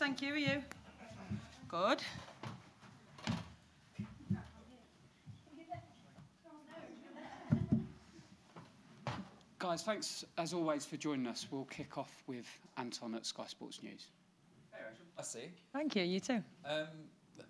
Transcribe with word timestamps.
Thank 0.00 0.22
you. 0.22 0.32
Are 0.32 0.38
you? 0.38 0.62
Good. 1.68 2.02
Guys, 9.58 9.82
thanks 9.82 10.24
as 10.38 10.54
always 10.54 10.86
for 10.86 10.96
joining 10.96 11.26
us. 11.26 11.46
We'll 11.50 11.66
kick 11.66 11.98
off 11.98 12.22
with 12.26 12.46
Anton 12.78 13.14
at 13.14 13.26
Sky 13.26 13.44
Sports 13.46 13.82
News. 13.82 14.06
Hey, 14.72 14.80
I 15.18 15.22
see. 15.22 15.50
Thank 15.74 15.94
you. 15.94 16.02
You 16.02 16.18
too. 16.18 16.42
Um, 16.64 16.86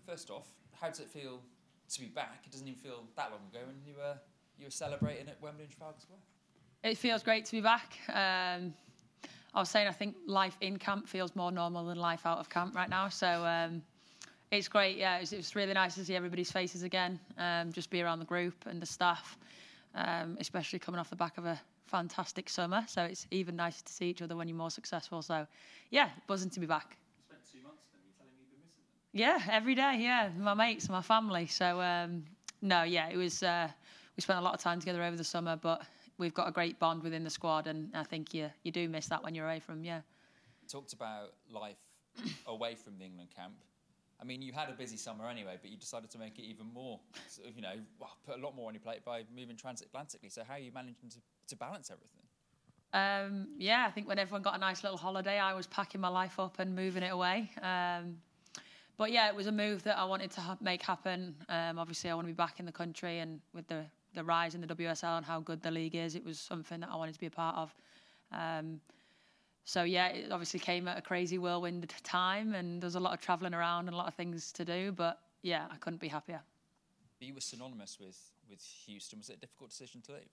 first 0.05 0.29
off, 0.29 0.49
how 0.73 0.89
does 0.89 0.99
it 0.99 1.09
feel 1.09 1.41
to 1.89 2.01
be 2.01 2.07
back? 2.07 2.43
It 2.45 2.51
doesn't 2.51 2.67
even 2.67 2.81
feel 2.81 3.05
that 3.15 3.31
long 3.31 3.43
ago 3.49 3.65
when 3.65 3.77
you 3.87 3.95
were 3.97 4.19
you 4.59 4.67
were 4.67 4.73
celebrating 4.73 5.29
at 5.29 5.41
Wembley 5.41 5.63
and 5.63 5.73
Trafalgar 5.73 6.01
Square. 6.01 6.19
It 6.83 6.99
feels 6.99 7.23
great 7.23 7.45
to 7.45 7.53
be 7.53 7.61
back. 7.61 7.97
Um, 8.13 8.75
I 9.55 9.61
was 9.61 9.69
saying 9.69 9.89
I 9.89 9.93
think 9.93 10.15
life 10.27 10.57
in 10.61 10.79
camp 10.79 11.09
feels 11.09 11.35
more 11.35 11.51
normal 11.51 11.87
than 11.87 11.99
life 11.99 12.25
out 12.25 12.39
of 12.39 12.49
camp 12.49 12.75
right 12.75 12.89
now. 12.89 13.09
So 13.09 13.45
um, 13.45 13.83
it's 14.51 14.69
great. 14.69 14.97
Yeah, 14.97 15.17
it 15.17 15.21
was, 15.21 15.33
it 15.33 15.39
was, 15.39 15.57
really 15.57 15.73
nice 15.73 15.95
to 15.97 16.05
see 16.05 16.15
everybody's 16.15 16.53
faces 16.53 16.83
again. 16.83 17.19
Um, 17.39 17.73
just 17.73 17.91
be 17.91 18.03
around 18.03 18.21
the 18.21 18.25
group 18.25 18.55
and 18.67 18.81
the 18.81 18.87
staff, 18.87 19.39
um, 19.95 20.37
especially 20.41 20.79
coming 20.79 21.01
off 21.01 21.11
the 21.11 21.17
back 21.17 21.39
of 21.39 21.47
a 21.47 21.61
fantastic 21.87 22.49
summer. 22.49 22.85
So 22.87 23.03
it's 23.03 23.27
even 23.31 23.57
nicer 23.57 23.85
to 23.85 23.93
see 23.93 24.07
each 24.07 24.23
other 24.23 24.37
when 24.37 24.47
you're 24.47 24.57
more 24.57 24.71
successful. 24.71 25.23
So 25.23 25.47
yeah, 25.91 26.11
buzzing 26.27 26.51
to 26.51 26.61
be 26.61 26.67
back. 26.67 26.97
Yeah, 29.13 29.41
every 29.51 29.75
day. 29.75 29.97
Yeah, 29.99 30.31
my 30.39 30.55
mates, 30.55 30.89
my 30.89 31.03
family. 31.03 31.49
So 31.49 31.81
um, 31.81 32.25
no, 32.63 32.85
yeah, 32.85 33.09
it 33.09 33.17
was. 33.17 33.43
Uh, 33.43 33.69
we 34.17 34.21
spent 34.21 34.39
a 34.39 34.43
lot 34.43 34.55
of 34.55 34.61
time 34.61 34.79
together 34.79 35.03
over 35.03 35.17
the 35.17 35.25
summer, 35.25 35.57
but 35.57 35.83
we've 36.21 36.35
got 36.35 36.47
a 36.47 36.53
great 36.53 36.79
bond 36.79 37.03
within 37.03 37.25
the 37.25 37.31
squad, 37.31 37.67
and 37.67 37.91
I 37.95 38.05
think 38.05 38.33
you 38.33 38.51
you 38.63 38.71
do 38.71 38.89
miss 38.89 39.07
that 39.09 39.25
when 39.25 39.35
you're 39.35 39.47
away 39.47 39.59
from. 39.59 39.83
Yeah. 39.83 40.03
Talked 40.69 40.93
about 40.93 41.33
life 41.51 41.79
away 42.47 42.77
from 42.77 42.99
the 42.99 43.05
England 43.05 43.31
camp. 43.35 43.55
I 44.21 44.25
mean, 44.25 44.43
you 44.43 44.53
had 44.53 44.69
a 44.69 44.73
busy 44.73 44.99
summer 44.99 45.27
anyway, 45.27 45.57
but 45.61 45.71
you 45.71 45.79
decided 45.79 46.11
to 46.11 46.19
make 46.19 46.39
it 46.39 46.43
even 46.43 46.67
more. 46.75 47.01
Sort 47.27 47.49
of, 47.49 47.57
you 47.57 47.63
know, 47.63 47.73
put 48.27 48.37
a 48.37 48.41
lot 48.41 48.55
more 48.55 48.69
on 48.69 48.75
your 48.75 48.83
plate 48.83 49.03
by 49.03 49.25
moving 49.35 49.57
transatlantically. 49.57 50.31
So 50.31 50.43
how 50.47 50.55
are 50.55 50.59
you 50.59 50.71
managing 50.73 51.09
to, 51.09 51.17
to 51.49 51.57
balance 51.57 51.91
everything? 51.91 52.21
Um, 52.93 53.49
yeah, 53.57 53.87
I 53.87 53.91
think 53.91 54.07
when 54.07 54.19
everyone 54.19 54.43
got 54.43 54.55
a 54.57 54.59
nice 54.59 54.83
little 54.83 54.99
holiday, 54.99 55.39
I 55.39 55.55
was 55.55 55.67
packing 55.69 56.03
my 56.03 56.09
life 56.09 56.39
up 56.39 56.59
and 56.59 56.75
moving 56.77 57.03
it 57.03 57.13
away. 57.13 57.51
Um, 57.63 58.19
but 58.99 59.11
yeah, 59.11 59.29
it 59.29 59.35
was 59.35 59.47
a 59.47 59.53
move 59.53 59.83
that 59.85 59.97
I 59.97 60.05
wanted 60.05 60.31
to 60.33 60.43
ha- 60.43 60.59
make 60.61 60.83
happen. 60.83 61.35
Um, 61.49 61.79
obviously, 61.79 62.11
I 62.11 62.15
want 62.15 62.27
to 62.27 62.33
be 62.33 62.37
back 62.37 62.61
in 62.61 62.67
the 62.67 62.73
country, 62.73 63.21
and 63.21 63.41
with 63.55 63.67
the 63.69 63.87
the 64.15 64.25
rise 64.25 64.55
in 64.55 64.61
the 64.61 64.67
WSL 64.67 65.17
and 65.17 65.27
how 65.27 65.41
good 65.41 65.63
the 65.63 65.71
league 65.71 65.95
is, 65.95 66.15
it 66.15 66.25
was 66.25 66.39
something 66.39 66.81
that 66.81 66.91
I 66.91 66.97
wanted 66.97 67.15
to 67.15 67.21
be 67.21 67.27
a 67.27 67.31
part 67.31 67.57
of. 67.57 67.75
Um, 68.33 68.81
so 69.65 69.85
yeah, 69.85 70.09
it 70.09 70.33
obviously 70.33 70.61
came 70.61 70.89
at 70.89 70.99
a 70.99 71.03
crazy 71.03 71.39
whirlwind 71.39 71.89
time, 72.03 72.55
and 72.55 72.83
there's 72.83 72.97
a 72.97 73.01
lot 73.01 73.13
of 73.13 73.21
travelling 73.21 73.55
around 73.55 73.87
and 73.87 73.95
a 73.95 73.97
lot 73.97 74.09
of 74.09 74.15
things 74.15 74.53
to 74.53 74.65
do. 74.65 74.93
But 74.93 75.21
yeah, 75.43 75.67
I 75.71 75.77
couldn't 75.77 76.01
be 76.01 76.09
happier. 76.09 76.41
You 77.21 77.35
were 77.35 77.41
synonymous 77.41 77.99
with 78.01 78.19
with 78.49 78.63
Houston. 78.87 79.19
Was 79.19 79.31
it 79.31 79.37
a 79.37 79.41
difficult 79.41 79.71
decision 79.71 80.01
to 80.03 80.13
leave? 80.13 80.29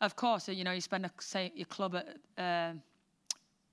Of 0.00 0.16
course, 0.16 0.48
you 0.48 0.64
know 0.64 0.72
you 0.72 0.80
spend 0.80 1.04
a, 1.04 1.10
say, 1.18 1.52
your 1.54 1.66
club 1.66 1.94
at 1.96 2.08
uh, 2.42 2.72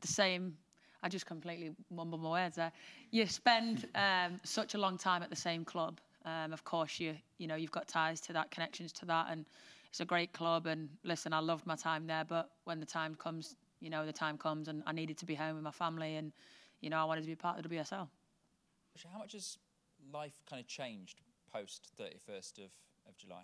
the 0.02 0.08
same. 0.08 0.58
I 1.04 1.10
just 1.10 1.26
completely 1.26 1.72
mumble 1.90 2.20
my 2.20 2.30
words 2.30 2.58
there. 2.58 2.72
You 3.10 3.26
spend 3.26 3.88
um, 3.96 4.40
such 4.44 4.76
a 4.76 4.78
long 4.78 4.98
time 4.98 5.24
at 5.24 5.30
the 5.30 5.36
same 5.36 5.66
club. 5.66 6.00
Um, 6.26 6.54
of 6.54 6.64
course, 6.64 7.00
you 7.00 7.16
you 7.38 7.48
know 7.48 7.56
you've 7.56 7.72
got 7.72 7.88
ties 7.88 8.22
to 8.22 8.34
that, 8.34 8.52
connections 8.52 8.92
to 8.94 9.06
that, 9.06 9.28
and 9.30 9.46
it's 9.90 10.00
a 10.00 10.06
great 10.06 10.34
club. 10.34 10.68
And 10.68 10.90
listen, 11.04 11.34
I 11.34 11.40
loved 11.40 11.66
my 11.66 11.76
time 11.76 12.08
there, 12.08 12.24
but 12.24 12.52
when 12.66 12.80
the 12.80 12.86
time 12.86 13.16
comes, 13.16 13.56
you 13.80 13.90
know, 13.90 14.06
the 14.06 14.14
time 14.14 14.38
comes, 14.38 14.68
and 14.68 14.84
I 14.86 14.92
needed 14.92 15.18
to 15.20 15.26
be 15.26 15.36
home 15.36 15.56
with 15.56 15.64
my 15.64 15.72
family, 15.72 16.16
and 16.16 16.32
you 16.82 16.90
know, 16.90 16.98
I 16.98 17.04
wanted 17.04 17.22
to 17.22 17.28
be 17.28 17.36
part 17.36 17.58
of 17.58 17.64
the 17.64 17.76
WSL. 17.76 18.08
How 19.12 19.20
much 19.20 19.34
has 19.34 19.58
life 20.14 20.34
kind 20.50 20.60
of 20.60 20.68
changed 20.68 21.22
post 21.52 21.88
31st 22.00 22.58
of, 22.60 22.72
of 23.08 23.18
July? 23.18 23.44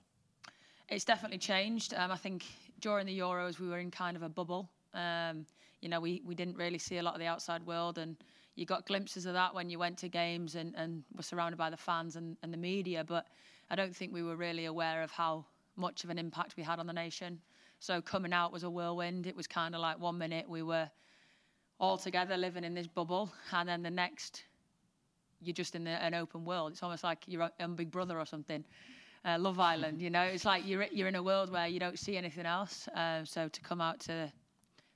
It's 0.89 1.05
definitely 1.05 1.37
changed. 1.37 1.93
Um, 1.93 2.11
I 2.11 2.17
think 2.17 2.45
during 2.79 3.05
the 3.05 3.17
Euros 3.19 3.59
we 3.59 3.67
were 3.67 3.79
in 3.79 3.91
kind 3.91 4.15
of 4.15 4.23
a 4.23 4.29
bubble. 4.29 4.69
Um, 4.93 5.45
you 5.81 5.89
know, 5.89 5.99
we, 5.99 6.21
we 6.25 6.33
didn't 6.33 6.57
really 6.57 6.77
see 6.77 6.97
a 6.97 7.03
lot 7.03 7.13
of 7.13 7.19
the 7.19 7.27
outside 7.27 7.65
world, 7.65 7.97
and 7.97 8.15
you 8.57 8.65
got 8.65 8.87
glimpses 8.87 9.27
of 9.27 9.33
that 9.33 9.53
when 9.53 9.69
you 9.69 9.77
went 9.77 9.99
to 9.99 10.09
games 10.09 10.55
and, 10.55 10.73
and 10.75 11.03
were 11.15 11.21
surrounded 11.21 11.57
by 11.57 11.69
the 11.69 11.77
fans 11.77 12.15
and, 12.15 12.35
and 12.41 12.51
the 12.51 12.57
media. 12.57 13.03
But 13.03 13.27
I 13.69 13.75
don't 13.75 13.95
think 13.95 14.11
we 14.11 14.23
were 14.23 14.35
really 14.35 14.65
aware 14.65 15.03
of 15.03 15.11
how 15.11 15.45
much 15.75 16.03
of 16.03 16.09
an 16.09 16.17
impact 16.17 16.57
we 16.57 16.63
had 16.63 16.79
on 16.79 16.87
the 16.87 16.93
nation. 16.93 17.39
So 17.79 18.01
coming 18.01 18.33
out 18.33 18.51
was 18.51 18.63
a 18.63 18.69
whirlwind. 18.69 19.27
It 19.27 19.35
was 19.35 19.45
kind 19.45 19.75
of 19.75 19.81
like 19.81 19.99
one 19.99 20.17
minute 20.17 20.49
we 20.49 20.63
were 20.63 20.89
all 21.79 21.97
together 21.97 22.35
living 22.35 22.63
in 22.63 22.73
this 22.73 22.87
bubble, 22.87 23.31
and 23.51 23.69
then 23.69 23.83
the 23.83 23.91
next 23.91 24.43
you're 25.39 25.53
just 25.53 25.75
in 25.75 25.83
the, 25.83 25.91
an 26.03 26.15
open 26.15 26.43
world. 26.43 26.71
It's 26.71 26.81
almost 26.81 27.03
like 27.03 27.19
you're 27.27 27.47
on 27.59 27.75
Big 27.75 27.91
Brother 27.91 28.17
or 28.17 28.25
something. 28.25 28.65
Uh, 29.23 29.37
Love 29.37 29.59
Island, 29.59 30.01
you 30.01 30.09
know, 30.09 30.23
it's 30.23 30.45
like 30.45 30.65
you're 30.65 30.85
you're 30.91 31.07
in 31.07 31.15
a 31.15 31.21
world 31.21 31.51
where 31.51 31.67
you 31.67 31.79
don't 31.79 31.99
see 31.99 32.17
anything 32.17 32.47
else. 32.47 32.87
Uh, 32.95 33.23
so 33.23 33.47
to 33.47 33.61
come 33.61 33.81
out 33.81 33.99
to 34.01 34.31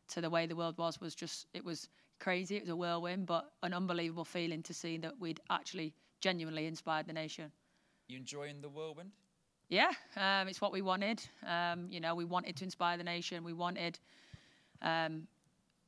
to 0.07 0.21
the 0.21 0.29
way 0.31 0.47
the 0.47 0.55
world 0.55 0.79
was 0.79 0.99
was 0.99 1.13
just 1.13 1.45
it 1.53 1.63
was 1.63 1.89
crazy. 2.21 2.55
It 2.55 2.61
was 2.63 2.69
a 2.69 2.75
whirlwind, 2.75 3.25
but 3.25 3.51
an 3.63 3.73
unbelievable 3.73 4.23
feeling 4.23 4.63
to 4.63 4.73
see 4.73 4.97
that 4.99 5.19
we'd 5.19 5.41
actually 5.49 5.93
genuinely 6.21 6.67
inspired 6.67 7.07
the 7.07 7.13
nation. 7.13 7.51
You 8.07 8.17
enjoying 8.17 8.61
the 8.61 8.69
whirlwind? 8.69 9.11
Yeah, 9.69 9.91
um, 10.17 10.47
it's 10.47 10.61
what 10.61 10.71
we 10.71 10.81
wanted. 10.81 11.21
Um, 11.47 11.87
you 11.89 11.99
know, 11.99 12.13
we 12.13 12.25
wanted 12.25 12.55
to 12.57 12.63
inspire 12.63 12.97
the 12.97 13.03
nation. 13.03 13.43
We 13.43 13.53
wanted 13.53 13.99
um, 14.81 15.27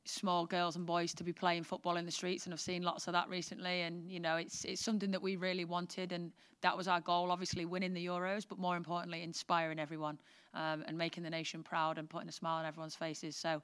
small 0.06 0.45
girls 0.45 0.75
and 0.75 0.85
boys 0.85 1.13
to 1.15 1.24
be 1.24 1.33
playing 1.33 1.63
football 1.63 1.97
in 1.97 2.06
the 2.06 2.12
streets, 2.12 2.45
and 2.45 2.53
I've 2.53 2.62
seen 2.62 2.81
lots 2.81 3.07
of 3.07 3.13
that 3.13 3.30
recently. 3.30 3.81
And 3.81 4.09
you 4.09 4.19
know, 4.19 4.38
it's 4.38 4.63
it's 4.65 4.81
something 4.81 5.12
that 5.12 5.21
we 5.21 5.35
really 5.35 5.65
wanted, 5.65 6.13
and 6.13 6.31
that 6.62 6.75
was 6.77 6.88
our 6.88 7.01
goal. 7.01 7.31
Obviously, 7.31 7.65
winning 7.65 7.94
the 7.94 8.06
Euros, 8.06 8.45
but 8.47 8.57
more 8.57 8.77
importantly, 8.77 9.21
inspiring 9.21 9.80
everyone 9.80 10.18
um, 10.53 10.83
and 10.88 10.97
making 10.97 11.24
the 11.24 11.30
nation 11.30 11.62
proud 11.62 11.97
and 11.97 12.09
putting 12.09 12.30
a 12.30 12.33
smile 12.33 12.59
on 12.59 12.65
everyone's 12.65 12.95
faces. 12.95 13.35
So, 13.35 13.62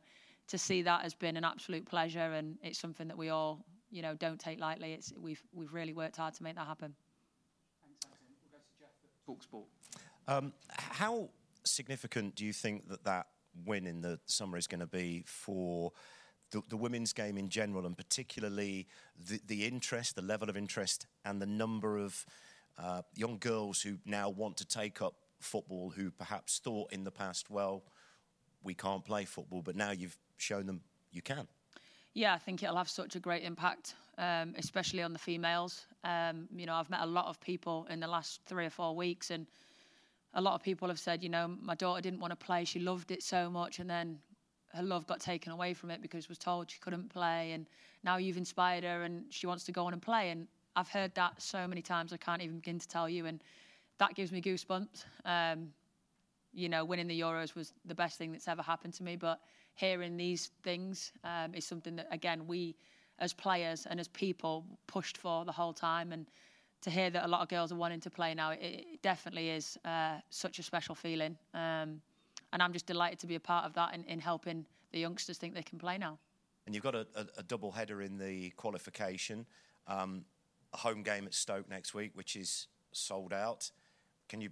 to 0.50 0.58
see 0.58 0.82
that 0.84 1.02
has 1.02 1.14
been 1.14 1.38
an 1.38 1.44
absolute 1.44 1.86
pleasure, 1.86 2.20
and 2.34 2.58
it's 2.62 2.80
something 2.80 3.08
that 3.08 3.18
we 3.18 3.30
all 3.30 3.66
you 3.90 4.02
know 4.02 4.16
don't 4.16 4.40
take 4.40 4.60
lightly. 4.60 4.94
It's 4.94 5.14
we've 5.20 5.42
we've 5.54 5.74
really 5.74 5.94
worked 5.94 6.18
hard 6.18 6.34
to 6.36 6.44
make 6.44 6.56
that 6.56 6.68
happen. 6.68 6.94
Thanks, 7.82 7.98
thanks, 8.04 8.18
and 8.20 8.36
we'll 8.42 8.60
go 8.60 8.64
to 8.64 8.80
Jeff 8.80 8.90
for 9.02 9.26
Talk 9.26 9.44
sport. 9.44 9.66
Um, 10.28 10.54
how 10.70 11.30
significant 11.64 12.36
do 12.36 12.46
you 12.46 12.54
think 12.54 12.88
that 12.90 13.04
that 13.06 13.28
win 13.66 13.88
in 13.88 14.02
the 14.02 14.20
summer 14.26 14.58
is 14.58 14.68
going 14.68 14.80
to 14.80 14.88
be 14.88 15.24
for 15.26 15.92
the, 16.52 16.62
the, 16.70 16.78
women's 16.78 17.14
game 17.14 17.38
in 17.38 17.50
general, 17.50 17.86
and 17.86 17.98
particularly 17.98 18.88
the, 19.28 19.40
the, 19.48 19.66
interest, 19.66 20.16
the 20.16 20.22
level 20.22 20.50
of 20.50 20.58
interest, 20.58 21.06
and 21.26 21.42
the 21.42 21.46
number 21.46 21.98
of 21.98 22.26
uh, 22.78 23.02
young 23.16 23.38
girls 23.38 23.82
who 23.82 23.98
now 24.06 24.30
want 24.30 24.58
to 24.58 24.66
take 24.66 25.02
up 25.02 25.16
football 25.40 25.90
who 25.90 26.12
perhaps 26.12 26.60
thought 26.60 26.92
in 26.92 27.04
the 27.04 27.12
past, 27.12 27.50
well, 27.50 27.84
we 28.64 28.74
can't 28.74 29.04
play 29.04 29.26
football, 29.26 29.62
but 29.62 29.76
now 29.76 29.92
you've 29.92 30.18
shown 30.38 30.66
them 30.66 30.82
you 31.12 31.22
can. 31.22 31.48
Yeah, 32.14 32.34
I 32.34 32.38
think 32.38 32.64
it'll 32.64 32.78
have 32.78 32.90
such 32.90 33.16
a 33.16 33.20
great 33.20 33.44
impact, 33.44 33.96
um, 34.18 34.54
especially 34.58 35.04
on 35.04 35.14
the 35.14 35.20
females. 35.20 35.86
Um, 36.04 36.48
you 36.56 36.66
know, 36.66 36.74
I've 36.74 36.90
met 36.90 37.02
a 37.02 37.06
lot 37.06 37.28
of 37.28 37.40
people 37.40 37.88
in 37.90 38.00
the 38.00 38.08
last 38.08 38.42
three 38.46 38.66
or 38.66 38.70
four 38.70 38.96
weeks, 38.96 39.32
and 39.32 39.48
a 40.34 40.42
lot 40.42 40.56
of 40.56 40.64
people 40.64 40.88
have 40.88 41.00
said, 41.00 41.24
you 41.24 41.30
know, 41.30 41.48
my 41.62 41.76
daughter 41.76 42.02
didn't 42.02 42.20
want 42.20 42.32
to 42.32 42.36
play, 42.36 42.66
she 42.66 42.80
loved 42.80 43.12
it 43.12 43.24
so 43.24 43.50
much, 43.50 43.80
and 43.80 43.90
then 43.90 44.20
her 44.74 44.84
love 44.84 45.08
got 45.08 45.20
taken 45.20 45.52
away 45.52 45.74
from 45.74 45.90
it 45.90 46.02
because 46.02 46.30
was 46.30 46.38
told 46.38 46.70
she 46.70 46.80
couldn't 46.80 47.10
play, 47.10 47.54
and 47.54 47.68
now 48.04 48.18
you've 48.18 48.38
inspired 48.38 48.84
her 48.84 49.04
and 49.04 49.26
she 49.30 49.48
wants 49.48 49.64
to 49.66 49.72
go 49.72 49.86
on 49.86 49.94
and 49.94 50.02
play. 50.02 50.30
And 50.30 50.48
I've 50.76 50.90
heard 50.90 51.14
that 51.16 51.42
so 51.42 51.68
many 51.68 51.82
times 51.82 52.14
I 52.14 52.18
can't 52.18 52.42
even 52.42 52.58
begin 52.58 52.80
to 52.80 52.88
tell 52.88 53.10
you, 53.10 53.26
and 53.26 53.44
that 53.98 54.16
gives 54.16 54.32
me 54.32 54.42
goosebumps. 54.42 55.06
Um, 55.26 55.74
you 56.54 56.70
know, 56.70 56.84
winning 56.86 57.08
the 57.08 57.20
Euros 57.20 57.56
was 57.56 57.74
the 57.86 57.96
best 57.96 58.18
thing 58.18 58.32
that's 58.32 58.48
ever 58.48 58.62
happened 58.62 58.94
to 58.96 59.04
me, 59.04 59.16
but 59.16 59.40
hearing 59.76 60.18
these 60.18 60.52
things 60.64 61.12
um, 61.24 61.54
is 61.54 61.66
something 61.66 61.96
that 61.96 62.08
again 62.12 62.48
we, 62.48 62.76
as 63.20 63.34
players 63.34 63.86
and 63.86 64.00
as 64.00 64.08
people, 64.08 64.66
pushed 64.88 65.18
for 65.18 65.46
the 65.46 65.52
whole 65.52 65.74
time, 65.74 66.12
and 66.12 66.26
to 66.82 66.90
hear 66.90 67.10
that 67.10 67.26
a 67.26 67.28
lot 67.28 67.42
of 67.42 67.50
girls 67.50 67.72
are 67.72 67.76
wanting 67.76 68.00
to 68.00 68.10
play 68.10 68.34
now, 68.34 68.52
it, 68.52 68.60
it 68.62 69.02
definitely 69.02 69.50
is 69.50 69.78
uh, 69.86 70.18
such 70.30 70.60
a 70.60 70.64
special 70.64 70.96
feeling. 70.96 71.38
Um, 71.54 72.02
and 72.52 72.64
I'm 72.64 72.74
just 72.74 72.86
delighted 72.86 73.20
to 73.20 73.28
be 73.28 73.36
a 73.36 73.40
part 73.40 73.66
of 73.66 73.74
that 73.74 73.94
in, 73.94 74.04
in 74.06 74.20
helping 74.20 74.66
the 74.92 75.00
youngsters 75.00 75.38
think 75.38 75.54
they 75.54 75.62
can 75.62 75.78
play 75.78 75.98
now. 75.98 76.18
And 76.66 76.74
you've 76.74 76.84
got 76.84 76.96
a, 76.96 77.06
a, 77.16 77.26
a 77.40 77.44
double 77.44 77.72
header 77.72 78.02
in 78.02 78.18
the 78.18 78.52
qualification, 78.52 79.46
um, 79.88 80.26
a 80.74 80.78
home 80.78 81.04
game 81.04 81.26
at 81.26 81.34
Stoke 81.34 81.70
next 81.70 81.94
week, 81.94 82.12
which 82.14 82.36
is 82.36 82.68
sold 82.92 83.34
out. 83.34 83.72
Can 84.28 84.42
you 84.42 84.50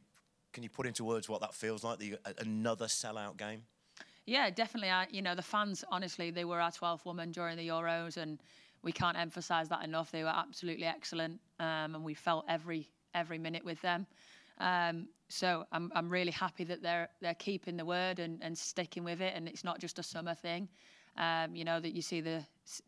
can 0.57 0.63
you 0.63 0.69
put 0.71 0.87
into 0.87 1.03
words 1.03 1.29
what 1.29 1.39
that 1.41 1.53
feels 1.53 1.83
like? 1.83 1.99
The, 1.99 2.17
another 2.39 2.87
sellout 2.87 3.37
game. 3.37 3.61
Yeah, 4.25 4.49
definitely. 4.49 4.89
I, 4.89 5.05
you 5.11 5.21
know, 5.21 5.35
the 5.35 5.43
fans, 5.43 5.85
honestly, 5.91 6.31
they 6.31 6.45
were 6.45 6.59
our 6.59 6.71
12th 6.71 7.05
woman 7.05 7.31
during 7.31 7.57
the 7.57 7.67
Euros, 7.67 8.17
and 8.17 8.39
we 8.81 8.91
can't 8.91 9.15
emphasise 9.15 9.67
that 9.67 9.83
enough. 9.83 10.09
They 10.09 10.23
were 10.23 10.33
absolutely 10.35 10.85
excellent, 10.85 11.39
um, 11.59 11.93
and 11.93 12.03
we 12.03 12.15
felt 12.15 12.43
every 12.49 12.89
every 13.13 13.37
minute 13.37 13.63
with 13.63 13.79
them. 13.83 14.07
Um, 14.57 15.09
so 15.29 15.65
I'm 15.71 15.91
I'm 15.93 16.09
really 16.09 16.31
happy 16.31 16.63
that 16.63 16.81
they're 16.81 17.07
they're 17.21 17.35
keeping 17.35 17.77
the 17.77 17.85
word 17.85 18.17
and, 18.17 18.39
and 18.41 18.57
sticking 18.57 19.03
with 19.03 19.21
it, 19.21 19.33
and 19.35 19.47
it's 19.47 19.63
not 19.63 19.77
just 19.77 19.99
a 19.99 20.03
summer 20.03 20.33
thing. 20.33 20.67
Um, 21.17 21.55
you 21.55 21.65
know 21.65 21.79
that 21.79 21.93
you 21.93 22.01
see 22.01 22.19
the 22.19 22.43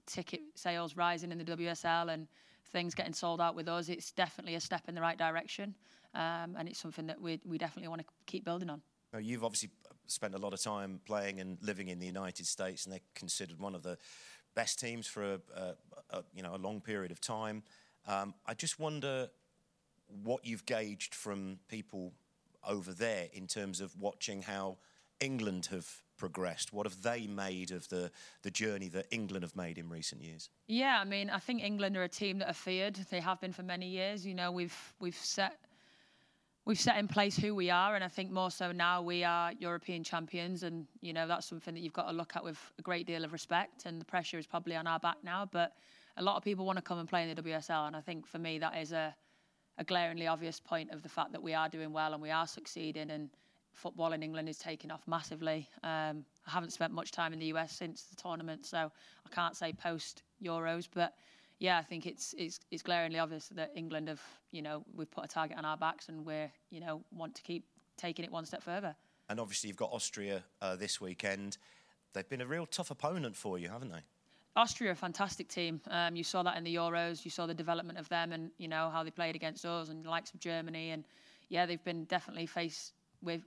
ticket 0.07 0.41
sales 0.55 0.97
rising 0.97 1.31
in 1.31 1.37
the 1.37 1.45
WSL 1.45 2.11
and 2.11 2.27
things 2.71 2.95
getting 2.95 3.13
sold 3.13 3.39
out 3.39 3.53
with 3.53 3.67
us. 3.67 3.89
It's 3.89 4.11
definitely 4.11 4.55
a 4.55 4.59
step 4.59 4.85
in 4.87 4.95
the 4.95 5.01
right 5.01 5.19
direction, 5.19 5.75
um, 6.13 6.55
and 6.57 6.67
it's 6.67 6.79
something 6.79 7.07
that 7.07 7.21
we 7.21 7.39
we 7.45 7.57
definitely 7.57 7.89
want 7.89 8.01
to 8.01 8.07
keep 8.25 8.45
building 8.45 8.69
on. 8.69 8.81
Now, 9.13 9.19
you've 9.19 9.43
obviously 9.43 9.69
spent 10.07 10.35
a 10.35 10.37
lot 10.37 10.53
of 10.53 10.61
time 10.61 10.99
playing 11.05 11.39
and 11.39 11.57
living 11.61 11.87
in 11.87 11.99
the 11.99 12.05
United 12.05 12.45
States, 12.45 12.85
and 12.85 12.93
they're 12.93 12.99
considered 13.15 13.59
one 13.59 13.75
of 13.75 13.83
the 13.83 13.97
best 14.55 14.79
teams 14.79 15.07
for 15.07 15.33
a, 15.33 15.39
a, 15.55 15.75
a 16.11 16.23
you 16.33 16.43
know 16.43 16.55
a 16.55 16.57
long 16.57 16.81
period 16.81 17.11
of 17.11 17.21
time. 17.21 17.63
Um, 18.07 18.33
I 18.45 18.53
just 18.53 18.79
wonder 18.79 19.29
what 20.23 20.45
you've 20.45 20.65
gauged 20.65 21.13
from 21.13 21.59
people 21.67 22.13
over 22.67 22.91
there 22.91 23.27
in 23.33 23.47
terms 23.47 23.79
of 23.79 23.95
watching 23.99 24.41
how 24.41 24.77
England 25.19 25.67
have 25.67 25.87
progressed? 26.19 26.71
What 26.71 26.85
have 26.85 27.01
they 27.01 27.25
made 27.25 27.71
of 27.71 27.87
the, 27.89 28.11
the 28.43 28.51
journey 28.51 28.89
that 28.89 29.07
England 29.09 29.43
have 29.43 29.55
made 29.55 29.79
in 29.79 29.89
recent 29.89 30.21
years? 30.21 30.49
Yeah, 30.67 30.99
I 31.01 31.05
mean, 31.05 31.31
I 31.31 31.39
think 31.39 31.63
England 31.63 31.97
are 31.97 32.03
a 32.03 32.09
team 32.09 32.37
that 32.39 32.49
are 32.49 32.53
feared. 32.53 32.95
They 33.09 33.21
have 33.21 33.41
been 33.41 33.53
for 33.53 33.63
many 33.63 33.87
years. 33.87 34.25
You 34.25 34.35
know, 34.35 34.51
we've 34.51 34.77
we've 34.99 35.15
set 35.15 35.57
we've 36.69 36.79
set 36.79 36.97
in 36.97 37.07
place 37.07 37.35
who 37.35 37.55
we 37.55 37.71
are, 37.71 37.95
and 37.95 38.03
I 38.03 38.07
think 38.07 38.29
more 38.29 38.51
so 38.51 38.71
now 38.71 39.01
we 39.01 39.23
are 39.23 39.51
European 39.57 40.03
champions, 40.03 40.61
and 40.61 40.85
you 41.01 41.13
know 41.13 41.27
that's 41.27 41.47
something 41.47 41.73
that 41.73 41.79
you've 41.79 41.93
got 41.93 42.05
to 42.05 42.15
look 42.15 42.35
at 42.35 42.43
with 42.43 42.59
a 42.77 42.83
great 42.83 43.07
deal 43.07 43.25
of 43.25 43.33
respect. 43.33 43.87
And 43.87 43.99
the 43.99 44.05
pressure 44.05 44.37
is 44.37 44.45
probably 44.45 44.75
on 44.75 44.85
our 44.85 44.99
back 44.99 45.15
now, 45.23 45.49
but 45.51 45.73
a 46.17 46.21
lot 46.21 46.37
of 46.37 46.43
people 46.43 46.67
want 46.67 46.77
to 46.77 46.83
come 46.83 46.99
and 46.99 47.09
play 47.09 47.27
in 47.27 47.35
the 47.35 47.41
WSL, 47.41 47.87
and 47.87 47.95
I 47.95 48.01
think 48.01 48.27
for 48.27 48.37
me 48.37 48.59
that 48.59 48.77
is 48.77 48.91
a 48.91 49.15
a 49.79 49.83
glaringly 49.83 50.27
obvious 50.27 50.59
point 50.59 50.91
of 50.91 51.01
the 51.01 51.09
fact 51.09 51.31
that 51.31 51.41
we 51.41 51.53
are 51.55 51.69
doing 51.69 51.91
well 51.91 52.13
and 52.13 52.21
we 52.21 52.29
are 52.29 52.45
succeeding, 52.45 53.09
and 53.09 53.31
football 53.73 54.13
in 54.13 54.21
England 54.21 54.47
is 54.47 54.59
taking 54.59 54.91
off 54.91 55.01
massively. 55.07 55.67
Um, 55.83 56.23
I 56.45 56.51
haven't 56.51 56.71
spent 56.71 56.93
much 56.93 57.11
time 57.11 57.33
in 57.33 57.39
the 57.39 57.47
US 57.47 57.71
since 57.71 58.03
the 58.03 58.15
tournament, 58.15 58.67
so 58.67 58.77
I 58.77 59.29
can't 59.35 59.57
say 59.57 59.73
post 59.73 60.21
Euros, 60.39 60.87
but 60.93 61.15
yeah, 61.59 61.77
I 61.77 61.83
think 61.83 62.05
it's 62.05 62.33
it's 62.37 62.59
it's 62.71 62.81
glaringly 62.81 63.19
obvious 63.19 63.49
that 63.49 63.71
England 63.75 64.07
have 64.07 64.21
you 64.51 64.61
know 64.61 64.83
we've 64.95 65.11
put 65.11 65.25
a 65.25 65.27
target 65.27 65.57
on 65.57 65.65
our 65.65 65.77
backs 65.77 66.09
and 66.09 66.25
we're 66.25 66.51
you 66.69 66.79
know 66.79 67.03
want 67.11 67.35
to 67.35 67.41
keep 67.41 67.65
taking 67.97 68.25
it 68.25 68.31
one 68.31 68.45
step 68.45 68.63
further. 68.63 68.95
And 69.29 69.39
obviously 69.39 69.67
you've 69.67 69.77
got 69.77 69.91
Austria 69.91 70.43
uh, 70.61 70.75
this 70.75 70.99
weekend. 70.99 71.57
They've 72.13 72.27
been 72.27 72.41
a 72.41 72.47
real 72.47 72.65
tough 72.65 72.89
opponent 72.89 73.35
for 73.35 73.59
you, 73.59 73.69
haven't 73.69 73.91
they? 73.91 74.01
Austria, 74.55 74.91
a 74.91 74.95
fantastic 74.95 75.47
team. 75.47 75.79
Um, 75.89 76.15
you 76.15 76.23
saw 76.23 76.41
that 76.43 76.57
in 76.57 76.63
the 76.63 76.75
Euros. 76.75 77.23
You 77.23 77.31
saw 77.31 77.45
the 77.45 77.53
development 77.53 77.99
of 77.99 78.09
them, 78.09 78.31
and 78.31 78.51
you 78.57 78.67
know 78.67 78.89
how 78.89 79.03
they 79.03 79.11
played 79.11 79.35
against 79.35 79.65
us, 79.65 79.89
and 79.89 80.03
the 80.03 80.09
likes 80.09 80.33
of 80.33 80.39
Germany. 80.39 80.89
And 80.89 81.03
yeah, 81.49 81.65
they've 81.65 81.83
been 81.83 82.05
definitely 82.05 82.47
faced 82.47 82.93
with 83.21 83.41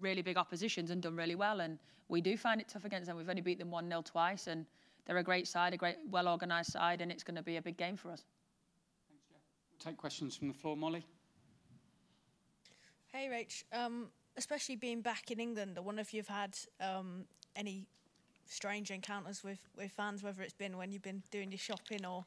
really 0.00 0.22
big 0.22 0.36
oppositions 0.36 0.90
and 0.90 1.02
done 1.02 1.16
really 1.16 1.34
well. 1.34 1.60
And 1.60 1.78
we 2.08 2.20
do 2.20 2.36
find 2.36 2.60
it 2.60 2.68
tough 2.68 2.84
against 2.84 3.06
them. 3.06 3.16
We've 3.16 3.28
only 3.28 3.42
beat 3.42 3.58
them 3.58 3.70
one 3.70 3.88
0 3.88 4.02
twice, 4.02 4.46
and 4.46 4.66
they're 5.08 5.16
a 5.16 5.24
great 5.24 5.48
side, 5.48 5.72
a 5.72 5.76
great, 5.78 5.96
well 6.10 6.28
organised 6.28 6.70
side, 6.70 7.00
and 7.00 7.10
it's 7.10 7.24
going 7.24 7.36
to 7.36 7.42
be 7.42 7.56
a 7.56 7.62
big 7.62 7.78
game 7.78 7.96
for 7.96 8.10
us. 8.10 8.24
Thanks, 9.08 9.24
Jeff. 9.26 9.40
We'll 9.72 9.90
take 9.90 9.96
questions 9.96 10.36
from 10.36 10.48
the 10.48 10.54
floor, 10.54 10.76
Molly. 10.76 11.04
Hey, 13.06 13.28
Rach. 13.32 13.64
Um, 13.72 14.08
especially 14.36 14.76
being 14.76 15.00
back 15.00 15.30
in 15.30 15.40
England, 15.40 15.76
I 15.78 15.80
wonder 15.80 16.02
if 16.02 16.12
you've 16.12 16.28
had 16.28 16.56
um, 16.78 17.24
any 17.56 17.86
strange 18.44 18.90
encounters 18.90 19.42
with, 19.42 19.58
with 19.76 19.90
fans, 19.92 20.22
whether 20.22 20.42
it's 20.42 20.52
been 20.52 20.76
when 20.76 20.92
you've 20.92 21.02
been 21.02 21.22
doing 21.30 21.50
your 21.50 21.58
shopping 21.58 22.04
or 22.04 22.26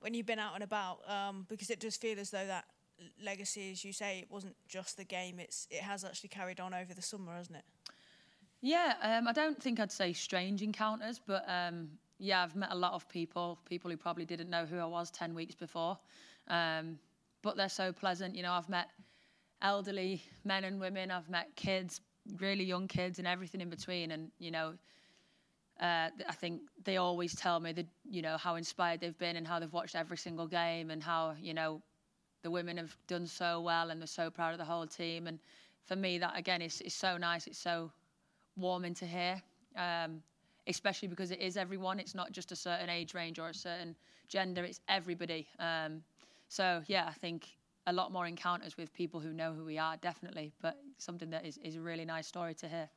when 0.00 0.12
you've 0.12 0.26
been 0.26 0.40
out 0.40 0.54
and 0.56 0.64
about, 0.64 1.08
um, 1.08 1.46
because 1.48 1.70
it 1.70 1.78
does 1.78 1.96
feel 1.96 2.18
as 2.18 2.30
though 2.30 2.46
that 2.46 2.64
legacy, 3.24 3.70
as 3.70 3.84
you 3.84 3.92
say, 3.92 4.18
it 4.18 4.26
wasn't 4.28 4.56
just 4.68 4.96
the 4.96 5.04
game; 5.04 5.38
it's 5.38 5.68
it 5.70 5.80
has 5.80 6.04
actually 6.04 6.30
carried 6.30 6.58
on 6.58 6.74
over 6.74 6.92
the 6.94 7.02
summer, 7.02 7.32
hasn't 7.36 7.58
it? 7.58 7.64
Yeah, 8.62 8.94
um, 9.02 9.26
I 9.26 9.32
don't 9.32 9.60
think 9.60 9.80
I'd 9.80 9.90
say 9.90 10.12
strange 10.12 10.62
encounters, 10.62 11.20
but 11.26 11.44
um, 11.48 11.88
yeah, 12.18 12.44
I've 12.44 12.54
met 12.54 12.68
a 12.70 12.76
lot 12.76 12.92
of 12.92 13.08
people, 13.08 13.58
people 13.68 13.90
who 13.90 13.96
probably 13.96 14.24
didn't 14.24 14.48
know 14.48 14.64
who 14.64 14.78
I 14.78 14.84
was 14.84 15.10
10 15.10 15.34
weeks 15.34 15.56
before. 15.56 15.98
Um, 16.46 16.98
but 17.42 17.56
they're 17.56 17.68
so 17.68 17.92
pleasant. 17.92 18.36
You 18.36 18.44
know, 18.44 18.52
I've 18.52 18.68
met 18.68 18.88
elderly 19.60 20.22
men 20.44 20.62
and 20.62 20.80
women, 20.80 21.10
I've 21.10 21.28
met 21.28 21.56
kids, 21.56 22.00
really 22.38 22.62
young 22.62 22.86
kids, 22.86 23.18
and 23.18 23.26
everything 23.26 23.60
in 23.60 23.68
between. 23.68 24.12
And, 24.12 24.30
you 24.38 24.52
know, 24.52 24.74
uh, 25.80 26.10
I 26.28 26.32
think 26.32 26.62
they 26.84 26.98
always 26.98 27.34
tell 27.34 27.58
me 27.58 27.72
that, 27.72 27.86
you 28.08 28.22
know, 28.22 28.36
how 28.36 28.54
inspired 28.54 29.00
they've 29.00 29.18
been 29.18 29.34
and 29.34 29.44
how 29.44 29.58
they've 29.58 29.72
watched 29.72 29.96
every 29.96 30.18
single 30.18 30.46
game 30.46 30.92
and 30.92 31.02
how, 31.02 31.34
you 31.40 31.52
know, 31.52 31.82
the 32.42 32.50
women 32.50 32.76
have 32.76 32.96
done 33.08 33.26
so 33.26 33.60
well 33.60 33.90
and 33.90 34.00
they're 34.00 34.06
so 34.06 34.30
proud 34.30 34.52
of 34.52 34.58
the 34.58 34.64
whole 34.64 34.86
team. 34.86 35.26
And 35.26 35.40
for 35.84 35.96
me, 35.96 36.18
that 36.18 36.38
again 36.38 36.62
is, 36.62 36.80
is 36.80 36.94
so 36.94 37.16
nice. 37.16 37.48
It's 37.48 37.58
so 37.58 37.90
warming 38.56 38.94
to 38.94 39.06
hear, 39.06 39.42
um, 39.76 40.22
especially 40.66 41.08
because 41.08 41.30
it 41.30 41.40
is 41.40 41.56
everyone. 41.56 41.98
It's 41.98 42.14
not 42.14 42.32
just 42.32 42.52
a 42.52 42.56
certain 42.56 42.88
age 42.88 43.14
range 43.14 43.38
or 43.38 43.48
a 43.48 43.54
certain 43.54 43.96
gender. 44.28 44.64
It's 44.64 44.80
everybody. 44.88 45.48
Um, 45.58 46.02
so 46.48 46.82
yeah, 46.86 47.06
I 47.08 47.12
think 47.12 47.48
a 47.86 47.92
lot 47.92 48.12
more 48.12 48.26
encounters 48.26 48.76
with 48.76 48.92
people 48.92 49.20
who 49.20 49.32
know 49.32 49.52
who 49.52 49.64
we 49.64 49.78
are, 49.78 49.96
definitely. 49.96 50.52
But 50.60 50.76
something 50.98 51.30
that 51.30 51.44
is, 51.44 51.58
is 51.58 51.76
a 51.76 51.80
really 51.80 52.04
nice 52.04 52.26
story 52.26 52.54
to 52.56 52.68
hear. 52.68 52.88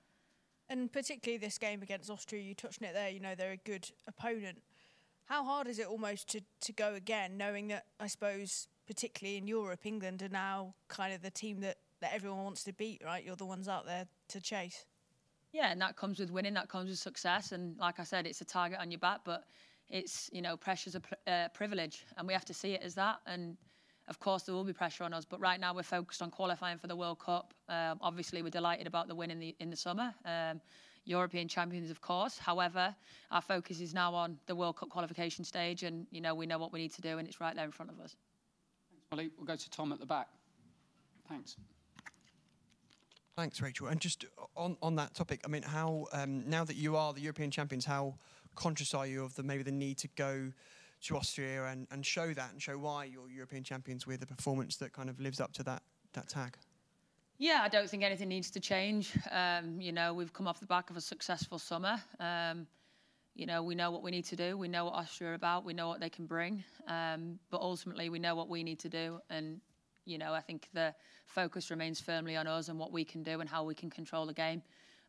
And 0.70 0.92
particularly 0.92 1.38
this 1.38 1.58
game 1.58 1.82
against 1.82 2.10
Austria, 2.10 2.42
you 2.42 2.56
touched 2.56 2.82
on 2.82 2.90
it 2.90 2.94
there. 2.94 3.10
You 3.10 3.20
know 3.20 3.36
they're 3.36 3.52
a 3.52 3.58
good 3.58 3.92
opponent. 4.08 4.62
How 5.26 5.44
hard 5.44 5.68
is 5.68 5.80
it 5.80 5.88
almost 5.88 6.28
to 6.30 6.42
to 6.62 6.74
go 6.74 6.94
again, 6.94 7.38
knowing 7.38 7.68
that 7.68 7.86
I 8.00 8.08
suppose 8.08 8.68
particularly 8.88 9.38
in 9.38 9.48
Europe, 9.48 9.86
England 9.86 10.22
are 10.22 10.30
now 10.30 10.76
kind 10.88 11.14
of 11.14 11.22
the 11.22 11.32
team 11.32 11.62
that 11.62 11.78
that 12.02 12.14
everyone 12.14 12.44
wants 12.44 12.64
to 12.64 12.74
beat, 12.74 13.02
right? 13.04 13.24
You're 13.24 13.36
the 13.36 13.46
ones 13.46 13.68
out 13.68 13.86
there 13.86 14.06
to 14.30 14.42
chase. 14.42 14.86
Yeah, 15.56 15.72
and 15.72 15.80
that 15.80 15.96
comes 15.96 16.20
with 16.20 16.32
winning. 16.32 16.54
That 16.56 16.68
comes 16.68 16.90
with 16.90 17.00
success. 17.00 17.54
And 17.54 17.78
like 17.78 17.98
I 17.98 18.04
said, 18.04 18.28
it's 18.28 18.42
a 18.42 18.46
target 18.46 18.78
on 18.82 18.92
your 18.92 19.00
back, 19.00 19.22
but 19.24 19.46
it's 19.90 20.30
you 20.34 20.42
know 20.42 20.58
pressure's 20.58 20.96
a 20.96 21.00
pr- 21.00 21.14
uh, 21.28 21.48
privilege, 21.54 22.06
and 22.18 22.28
we 22.28 22.34
have 22.34 22.44
to 22.46 22.54
see 22.54 22.74
it 22.74 22.82
as 22.84 22.94
that. 22.96 23.20
And 23.26 23.56
of 24.10 24.20
course, 24.20 24.44
there 24.44 24.54
will 24.54 24.66
be 24.66 24.74
pressure 24.74 25.06
on 25.06 25.14
us. 25.14 25.24
But 25.24 25.40
right 25.40 25.58
now, 25.58 25.74
we're 25.74 25.84
focused 25.84 26.22
on 26.22 26.30
qualifying 26.30 26.78
for 26.78 26.88
the 26.88 26.96
World 26.98 27.20
Cup. 27.20 27.54
Um, 27.70 28.00
obviously, 28.02 28.42
we're 28.42 28.50
delighted 28.50 28.86
about 28.86 29.08
the 29.08 29.16
win 29.16 29.32
in 29.32 29.40
the 29.40 29.56
in 29.62 29.70
the 29.70 29.78
summer. 29.78 30.14
Um, 30.26 30.60
European 31.06 31.48
champions, 31.48 31.90
of 31.90 32.02
course. 32.02 32.38
However, 32.38 32.94
our 33.32 33.42
focus 33.42 33.80
is 33.80 33.94
now 33.94 34.14
on 34.14 34.38
the 34.48 34.56
World 34.56 34.76
Cup 34.76 34.90
qualification 34.90 35.46
stage, 35.46 35.84
and 35.84 36.06
you 36.12 36.20
know 36.20 36.36
we 36.36 36.48
know 36.48 36.58
what 36.58 36.74
we 36.74 36.80
need 36.80 36.94
to 36.96 37.02
do, 37.02 37.18
and 37.18 37.30
it's 37.30 37.40
right 37.40 37.56
there 37.56 37.64
in 37.64 37.72
front 37.72 37.92
of 37.92 38.00
us. 38.02 38.18
Thanks, 38.90 39.06
Molly. 39.10 39.32
We'll 39.38 39.48
go 39.48 39.56
to 39.56 39.70
Tom 39.70 39.94
at 39.94 40.02
the 40.02 40.06
back. 40.06 40.28
Thanks. 41.30 41.56
Thanks, 43.38 43.62
Rachel. 43.62 43.88
And 43.88 44.00
just 44.00 44.26
on, 44.56 44.78
on 44.82 44.96
that 44.96 45.14
topic, 45.14 45.42
I 45.44 45.50
mean, 45.50 45.62
how 45.62 46.08
um, 46.14 46.50
now 46.50 46.64
that 46.64 46.78
you 46.78 46.96
are 46.96 47.12
the 47.12 47.20
European 47.20 47.52
champions, 47.52 47.84
how 47.84 48.16
conscious 48.56 48.94
are 48.94 49.06
you 49.06 49.26
of 49.26 49.36
the 49.36 49.44
maybe 49.44 49.62
the 49.62 49.74
need 49.74 49.98
to 50.00 50.08
go 50.16 50.52
to 51.02 51.18
Austria 51.18 51.66
and, 51.66 51.86
and 51.92 52.06
show 52.06 52.34
that 52.34 52.52
and 52.54 52.62
show 52.62 52.78
why 52.78 53.04
you're 53.04 53.30
European 53.30 53.64
champions 53.64 54.08
with 54.08 54.24
a 54.24 54.26
performance 54.26 54.78
that 54.78 54.94
kind 54.94 55.10
of 55.10 55.20
lives 55.20 55.42
up 55.42 55.52
to 55.54 55.64
that 55.64 55.84
that 56.14 56.30
tag? 56.30 56.56
Yeah, 57.38 57.60
I 57.62 57.68
don't 57.68 57.90
think 57.90 58.04
anything 58.04 58.30
needs 58.30 58.50
to 58.52 58.62
change. 58.62 59.12
Um, 59.30 59.82
you 59.82 59.92
know, 59.92 60.14
we've 60.14 60.32
come 60.32 60.48
off 60.48 60.62
the 60.62 60.66
back 60.66 60.90
of 60.90 60.96
a 60.96 61.02
successful 61.02 61.60
summer. 61.60 62.02
Um, 62.22 62.66
you 63.36 63.46
know, 63.46 63.62
we 63.62 63.76
know 63.76 63.92
what 63.92 64.02
we 64.02 64.12
need 64.12 64.24
to 64.26 64.38
do. 64.38 64.58
We 64.58 64.70
know 64.70 64.86
what 64.86 64.94
Austria 64.94 65.32
are 65.32 65.34
about. 65.34 65.66
We 65.66 65.74
know 65.74 65.90
what 65.90 66.00
they 66.00 66.10
can 66.10 66.26
bring. 66.26 66.64
Um, 66.88 67.38
but 67.50 67.60
ultimately, 67.60 68.08
we 68.10 68.18
know 68.18 68.36
what 68.36 68.48
we 68.48 68.64
need 68.64 68.80
to 68.80 68.90
do. 68.90 69.20
And 69.30 69.60
you 70.06 70.18
know, 70.18 70.34
I 70.34 70.42
think 70.42 70.70
the 70.74 70.94
focus 71.26 71.70
remains 71.72 72.00
firmly 72.00 72.36
on 72.36 72.48
us 72.48 72.70
and 72.70 72.80
what 72.80 72.92
we 72.92 73.04
can 73.04 73.24
do 73.24 73.42
and 73.42 73.50
how 73.50 73.64
we 73.64 73.76
can 73.76 73.90
control 73.90 74.26
the 74.26 74.34
game. 74.34 74.62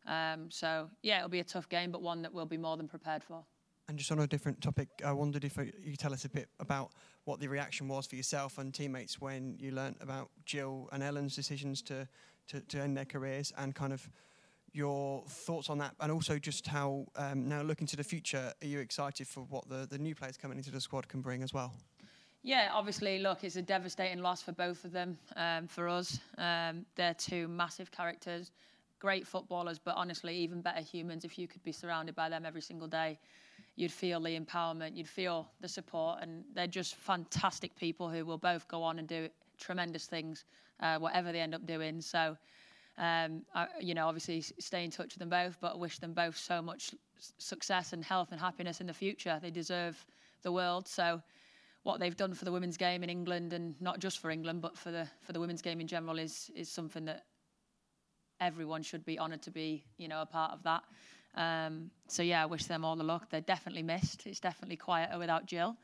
Um, 0.05 0.49
so, 0.49 0.89
yeah, 1.01 1.17
it'll 1.17 1.29
be 1.29 1.39
a 1.39 1.43
tough 1.43 1.69
game, 1.69 1.91
but 1.91 2.01
one 2.01 2.21
that 2.21 2.33
we'll 2.33 2.45
be 2.45 2.57
more 2.57 2.77
than 2.77 2.87
prepared 2.87 3.23
for. 3.23 3.43
And 3.89 3.97
just 3.97 4.11
on 4.11 4.19
a 4.19 4.27
different 4.27 4.61
topic, 4.61 4.89
I 5.05 5.13
wondered 5.13 5.45
if 5.45 5.57
you 5.57 5.91
could 5.91 5.99
tell 5.99 6.13
us 6.13 6.25
a 6.25 6.29
bit 6.29 6.49
about 6.59 6.91
what 7.23 7.39
the 7.39 7.47
reaction 7.47 7.87
was 7.87 8.05
for 8.05 8.15
yourself 8.15 8.57
and 8.57 8.73
teammates 8.73 9.21
when 9.21 9.55
you 9.59 9.71
learnt 9.71 9.97
about 10.01 10.29
Jill 10.45 10.89
and 10.91 11.01
Ellen's 11.01 11.35
decisions 11.35 11.81
to, 11.83 12.07
to, 12.47 12.59
to 12.61 12.81
end 12.81 12.97
their 12.97 13.05
careers 13.05 13.53
and 13.57 13.73
kind 13.73 13.93
of 13.93 14.09
your 14.73 15.23
thoughts 15.27 15.69
on 15.69 15.77
that, 15.77 15.95
and 16.01 16.11
also 16.11 16.37
just 16.37 16.67
how 16.67 17.05
um, 17.15 17.47
now 17.47 17.61
looking 17.61 17.87
to 17.87 17.95
the 17.95 18.03
future, 18.03 18.53
are 18.61 18.67
you 18.67 18.79
excited 18.79 19.27
for 19.27 19.41
what 19.49 19.67
the, 19.69 19.87
the 19.89 19.97
new 19.97 20.13
players 20.13 20.37
coming 20.37 20.57
into 20.57 20.69
the 20.69 20.81
squad 20.81 21.07
can 21.07 21.21
bring 21.21 21.41
as 21.41 21.53
well? 21.53 21.73
Yeah, 22.47 22.69
obviously, 22.73 23.19
look, 23.19 23.43
it's 23.43 23.57
a 23.57 23.61
devastating 23.61 24.21
loss 24.21 24.41
for 24.41 24.53
both 24.53 24.85
of 24.85 24.93
them. 24.93 25.17
Um, 25.35 25.67
for 25.67 25.89
us, 25.89 26.17
um, 26.37 26.85
they're 26.95 27.13
two 27.13 27.49
massive 27.49 27.91
characters, 27.91 28.51
great 28.99 29.27
footballers, 29.27 29.79
but 29.79 29.95
honestly, 29.97 30.33
even 30.37 30.61
better 30.61 30.79
humans. 30.79 31.25
If 31.25 31.37
you 31.37 31.45
could 31.45 31.61
be 31.65 31.73
surrounded 31.73 32.15
by 32.15 32.29
them 32.29 32.45
every 32.45 32.61
single 32.61 32.87
day, 32.87 33.19
you'd 33.75 33.91
feel 33.91 34.21
the 34.21 34.39
empowerment, 34.39 34.95
you'd 34.95 35.09
feel 35.09 35.49
the 35.59 35.67
support, 35.67 36.19
and 36.21 36.45
they're 36.53 36.67
just 36.67 36.95
fantastic 36.95 37.75
people 37.75 38.07
who 38.09 38.23
will 38.23 38.37
both 38.37 38.65
go 38.69 38.81
on 38.81 38.97
and 38.97 39.09
do 39.09 39.27
tremendous 39.59 40.05
things, 40.05 40.45
uh, 40.79 40.97
whatever 40.99 41.33
they 41.33 41.41
end 41.41 41.53
up 41.53 41.65
doing. 41.65 41.99
So, 41.99 42.37
um, 42.97 43.41
I, 43.55 43.67
you 43.81 43.93
know, 43.93 44.07
obviously 44.07 44.39
stay 44.39 44.85
in 44.85 44.89
touch 44.89 45.15
with 45.15 45.19
them 45.19 45.29
both, 45.29 45.57
but 45.59 45.79
wish 45.79 45.99
them 45.99 46.13
both 46.13 46.37
so 46.37 46.61
much 46.61 46.91
success 47.39 47.91
and 47.91 48.05
health 48.05 48.29
and 48.31 48.39
happiness 48.39 48.79
in 48.79 48.87
the 48.87 48.93
future. 48.93 49.37
They 49.41 49.51
deserve 49.51 50.05
the 50.43 50.51
world. 50.53 50.87
So 50.87 51.21
what 51.87 52.01
they've 52.01 52.17
done 52.17 52.33
for 52.33 52.43
the 52.43 52.51
women's 52.51 52.75
game 52.75 53.01
in 53.01 53.09
England 53.09 53.53
and 53.53 53.73
not 53.81 53.99
just 53.99 54.19
for 54.19 54.29
England 54.29 54.61
but 54.61 54.77
for 54.77 54.91
the 54.91 55.07
for 55.21 55.31
the 55.31 55.39
women's 55.39 55.61
game 55.61 55.79
in 55.79 55.87
general 55.87 56.19
is 56.19 56.51
is 56.53 56.69
something 56.69 57.05
that 57.05 57.23
everyone 58.41 58.83
should 58.83 59.05
be 59.05 59.17
honoured 59.17 59.41
to 59.41 59.51
be 59.51 59.85
you 59.97 60.07
know 60.07 60.21
a 60.21 60.25
part 60.25 60.51
of 60.51 60.61
that. 60.63 60.83
Um, 61.35 61.91
so 62.07 62.23
yeah, 62.23 62.43
I 62.43 62.45
wish 62.45 62.65
them 62.65 62.83
all 62.83 62.95
the 62.95 63.03
luck. 63.03 63.29
They're 63.29 63.41
definitely 63.41 63.83
missed. 63.83 64.27
It's 64.27 64.39
definitely 64.39 64.75
quieter 64.75 65.17
without 65.17 65.45
Jill. 65.45 65.77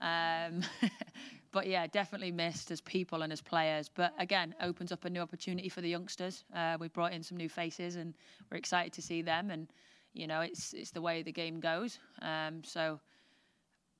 Um, 0.00 0.62
but 1.52 1.66
yeah, 1.66 1.86
definitely 1.88 2.30
missed 2.30 2.70
as 2.70 2.80
people 2.80 3.22
and 3.22 3.32
as 3.32 3.42
players. 3.42 3.90
But 3.94 4.14
again, 4.18 4.54
opens 4.62 4.92
up 4.92 5.04
a 5.04 5.10
new 5.10 5.20
opportunity 5.20 5.68
for 5.68 5.82
the 5.82 5.90
youngsters. 5.90 6.44
Uh, 6.54 6.78
we 6.80 6.88
brought 6.88 7.12
in 7.12 7.22
some 7.22 7.36
new 7.36 7.48
faces, 7.48 7.96
and 7.96 8.14
we're 8.50 8.58
excited 8.58 8.92
to 8.94 9.02
see 9.02 9.20
them. 9.20 9.50
And 9.50 9.68
you 10.14 10.26
know, 10.26 10.40
it's 10.40 10.72
it's 10.72 10.92
the 10.92 11.02
way 11.02 11.22
the 11.22 11.32
game 11.32 11.60
goes. 11.60 11.98
Um, 12.22 12.62
so 12.64 13.00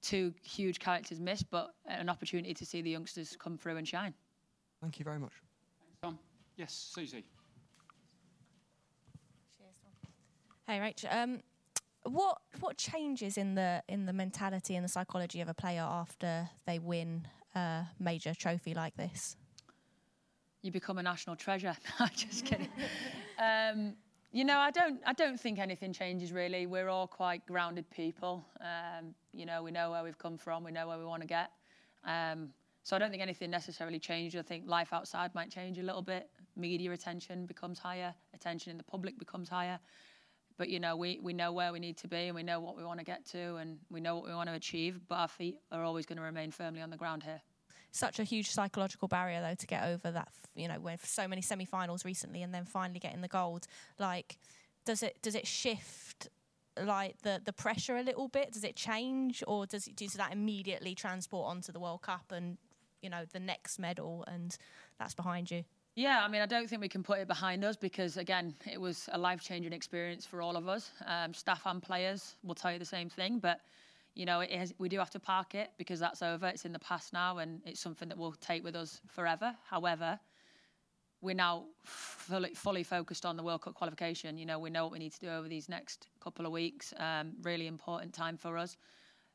two 0.02 0.32
huge 0.42 0.78
characters 0.78 1.20
missed, 1.20 1.50
but 1.50 1.74
an 1.86 2.08
opportunity 2.08 2.54
to 2.54 2.66
see 2.66 2.82
the 2.82 2.90
youngsters 2.90 3.36
come 3.38 3.56
through 3.56 3.76
and 3.76 3.86
shine. 3.86 4.14
Thank 4.80 4.98
you 4.98 5.04
very 5.04 5.18
much. 5.18 5.32
Thanks, 5.80 5.98
Tom. 6.02 6.18
Yes, 6.56 6.72
Susie. 6.72 7.24
Cheers, 9.56 9.74
Tom. 9.82 9.92
Hey, 10.66 10.78
Rach. 10.78 11.04
Um, 11.10 11.40
what 12.04 12.38
what 12.60 12.78
changes 12.78 13.36
in 13.36 13.54
the 13.54 13.82
in 13.88 14.06
the 14.06 14.12
mentality 14.12 14.74
and 14.74 14.84
the 14.84 14.88
psychology 14.88 15.40
of 15.40 15.48
a 15.48 15.54
player 15.54 15.82
after 15.82 16.48
they 16.66 16.78
win 16.78 17.26
a 17.54 17.82
major 17.98 18.34
trophy 18.34 18.74
like 18.74 18.96
this? 18.96 19.36
You 20.62 20.72
become 20.72 20.98
a 20.98 21.02
national 21.02 21.36
treasure. 21.36 21.76
I'm 21.98 22.10
just 22.14 22.44
kidding. 22.44 22.68
um, 23.38 23.94
you 24.32 24.44
know, 24.44 24.58
I 24.58 24.70
don't. 24.70 25.00
I 25.04 25.12
don't 25.12 25.38
think 25.38 25.58
anything 25.58 25.92
changes 25.92 26.32
really. 26.32 26.66
We're 26.66 26.88
all 26.88 27.06
quite 27.06 27.44
grounded 27.46 27.90
people. 27.90 28.44
Um, 28.60 29.14
you 29.32 29.44
know, 29.44 29.62
we 29.62 29.72
know 29.72 29.90
where 29.90 30.04
we've 30.04 30.18
come 30.18 30.38
from. 30.38 30.62
We 30.62 30.70
know 30.70 30.86
where 30.86 30.98
we 30.98 31.04
want 31.04 31.22
to 31.22 31.28
get. 31.28 31.50
Um, 32.04 32.50
so 32.82 32.94
I 32.94 32.98
don't 32.98 33.10
think 33.10 33.22
anything 33.22 33.50
necessarily 33.50 33.98
changes. 33.98 34.38
I 34.38 34.42
think 34.42 34.64
life 34.66 34.92
outside 34.92 35.34
might 35.34 35.50
change 35.50 35.78
a 35.78 35.82
little 35.82 36.02
bit. 36.02 36.30
Media 36.56 36.92
attention 36.92 37.44
becomes 37.44 37.78
higher. 37.78 38.14
Attention 38.32 38.70
in 38.70 38.76
the 38.76 38.84
public 38.84 39.18
becomes 39.18 39.48
higher. 39.48 39.78
But 40.56 40.68
you 40.68 40.78
know, 40.78 40.94
we 40.96 41.18
we 41.20 41.32
know 41.32 41.52
where 41.52 41.72
we 41.72 41.80
need 41.80 41.96
to 41.98 42.08
be, 42.08 42.26
and 42.28 42.34
we 42.34 42.44
know 42.44 42.60
what 42.60 42.76
we 42.76 42.84
want 42.84 43.00
to 43.00 43.04
get 43.04 43.26
to, 43.26 43.56
and 43.56 43.78
we 43.90 44.00
know 44.00 44.14
what 44.14 44.26
we 44.26 44.34
want 44.34 44.48
to 44.48 44.54
achieve. 44.54 45.00
But 45.08 45.16
our 45.16 45.28
feet 45.28 45.56
are 45.72 45.82
always 45.82 46.06
going 46.06 46.18
to 46.18 46.22
remain 46.24 46.52
firmly 46.52 46.82
on 46.82 46.90
the 46.90 46.96
ground 46.96 47.24
here 47.24 47.40
such 47.92 48.18
a 48.18 48.24
huge 48.24 48.50
psychological 48.50 49.08
barrier 49.08 49.40
though 49.40 49.54
to 49.54 49.66
get 49.66 49.84
over 49.84 50.10
that 50.10 50.28
you 50.54 50.68
know 50.68 50.78
with 50.80 51.04
so 51.04 51.26
many 51.26 51.42
semi-finals 51.42 52.04
recently 52.04 52.42
and 52.42 52.54
then 52.54 52.64
finally 52.64 52.98
getting 52.98 53.20
the 53.20 53.28
gold. 53.28 53.66
Like 53.98 54.38
does 54.84 55.02
it 55.02 55.20
does 55.22 55.34
it 55.34 55.46
shift 55.46 56.28
like 56.80 57.20
the 57.22 57.40
the 57.44 57.52
pressure 57.52 57.96
a 57.96 58.02
little 58.02 58.28
bit? 58.28 58.52
Does 58.52 58.64
it 58.64 58.76
change 58.76 59.42
or 59.46 59.66
does 59.66 59.86
it 59.86 59.96
does 59.96 60.14
that 60.14 60.32
immediately 60.32 60.94
transport 60.94 61.50
onto 61.50 61.72
the 61.72 61.80
world 61.80 62.02
cup 62.02 62.32
and 62.32 62.58
you 63.02 63.10
know 63.10 63.24
the 63.32 63.40
next 63.40 63.78
medal 63.78 64.24
and 64.26 64.56
that's 64.98 65.14
behind 65.14 65.50
you? 65.50 65.64
Yeah, 65.96 66.22
I 66.22 66.28
mean, 66.28 66.40
I 66.40 66.46
don't 66.46 66.68
think 66.68 66.80
we 66.80 66.88
can 66.88 67.02
put 67.02 67.18
it 67.18 67.26
behind 67.26 67.64
us 67.64 67.76
because, 67.76 68.16
again, 68.16 68.54
it 68.70 68.80
was 68.80 69.08
a 69.12 69.18
life 69.18 69.42
changing 69.42 69.72
experience 69.72 70.24
for 70.24 70.40
all 70.40 70.56
of 70.56 70.68
us. 70.68 70.92
Um, 71.04 71.34
staff 71.34 71.62
and 71.66 71.82
players 71.82 72.36
will 72.44 72.54
tell 72.54 72.72
you 72.72 72.78
the 72.78 72.84
same 72.84 73.10
thing, 73.10 73.38
but 73.38 73.60
you 74.14 74.26
know, 74.26 74.40
has, 74.40 74.74
we 74.78 74.88
do 74.88 74.98
have 74.98 75.10
to 75.10 75.20
park 75.20 75.54
it 75.54 75.70
because 75.78 76.00
that's 76.00 76.22
over. 76.22 76.46
It's 76.46 76.64
in 76.64 76.72
the 76.72 76.78
past 76.78 77.12
now, 77.12 77.38
and 77.38 77.60
it's 77.64 77.80
something 77.80 78.08
that 78.08 78.18
we'll 78.18 78.32
take 78.32 78.64
with 78.64 78.76
us 78.76 79.00
forever. 79.06 79.54
However, 79.68 80.18
we're 81.20 81.34
now 81.34 81.64
fully, 81.84 82.54
fully 82.54 82.82
focused 82.82 83.26
on 83.26 83.36
the 83.36 83.42
World 83.42 83.62
Cup 83.62 83.74
qualification. 83.74 84.38
You 84.38 84.46
know, 84.46 84.58
we 84.58 84.70
know 84.70 84.84
what 84.84 84.92
we 84.92 84.98
need 84.98 85.12
to 85.12 85.20
do 85.20 85.28
over 85.28 85.48
these 85.48 85.68
next 85.68 86.08
couple 86.20 86.46
of 86.46 86.52
weeks. 86.52 86.92
Um, 86.96 87.32
really 87.42 87.66
important 87.66 88.12
time 88.12 88.36
for 88.36 88.56
us, 88.56 88.76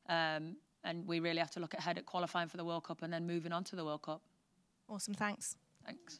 um, 0.09 0.55
and 0.83 1.07
we 1.07 1.19
really 1.19 1.39
have 1.39 1.51
to 1.51 1.59
look 1.59 1.73
ahead 1.73 1.97
at 1.97 2.05
qualifying 2.05 2.47
for 2.47 2.57
the 2.57 2.65
World 2.65 2.83
Cup 2.83 3.01
and 3.01 3.13
then 3.13 3.25
moving 3.25 3.51
on 3.51 3.63
to 3.65 3.75
the 3.75 3.85
World 3.85 4.01
Cup. 4.01 4.21
Awesome, 4.89 5.13
thanks. 5.13 5.57
Thanks. 5.85 6.19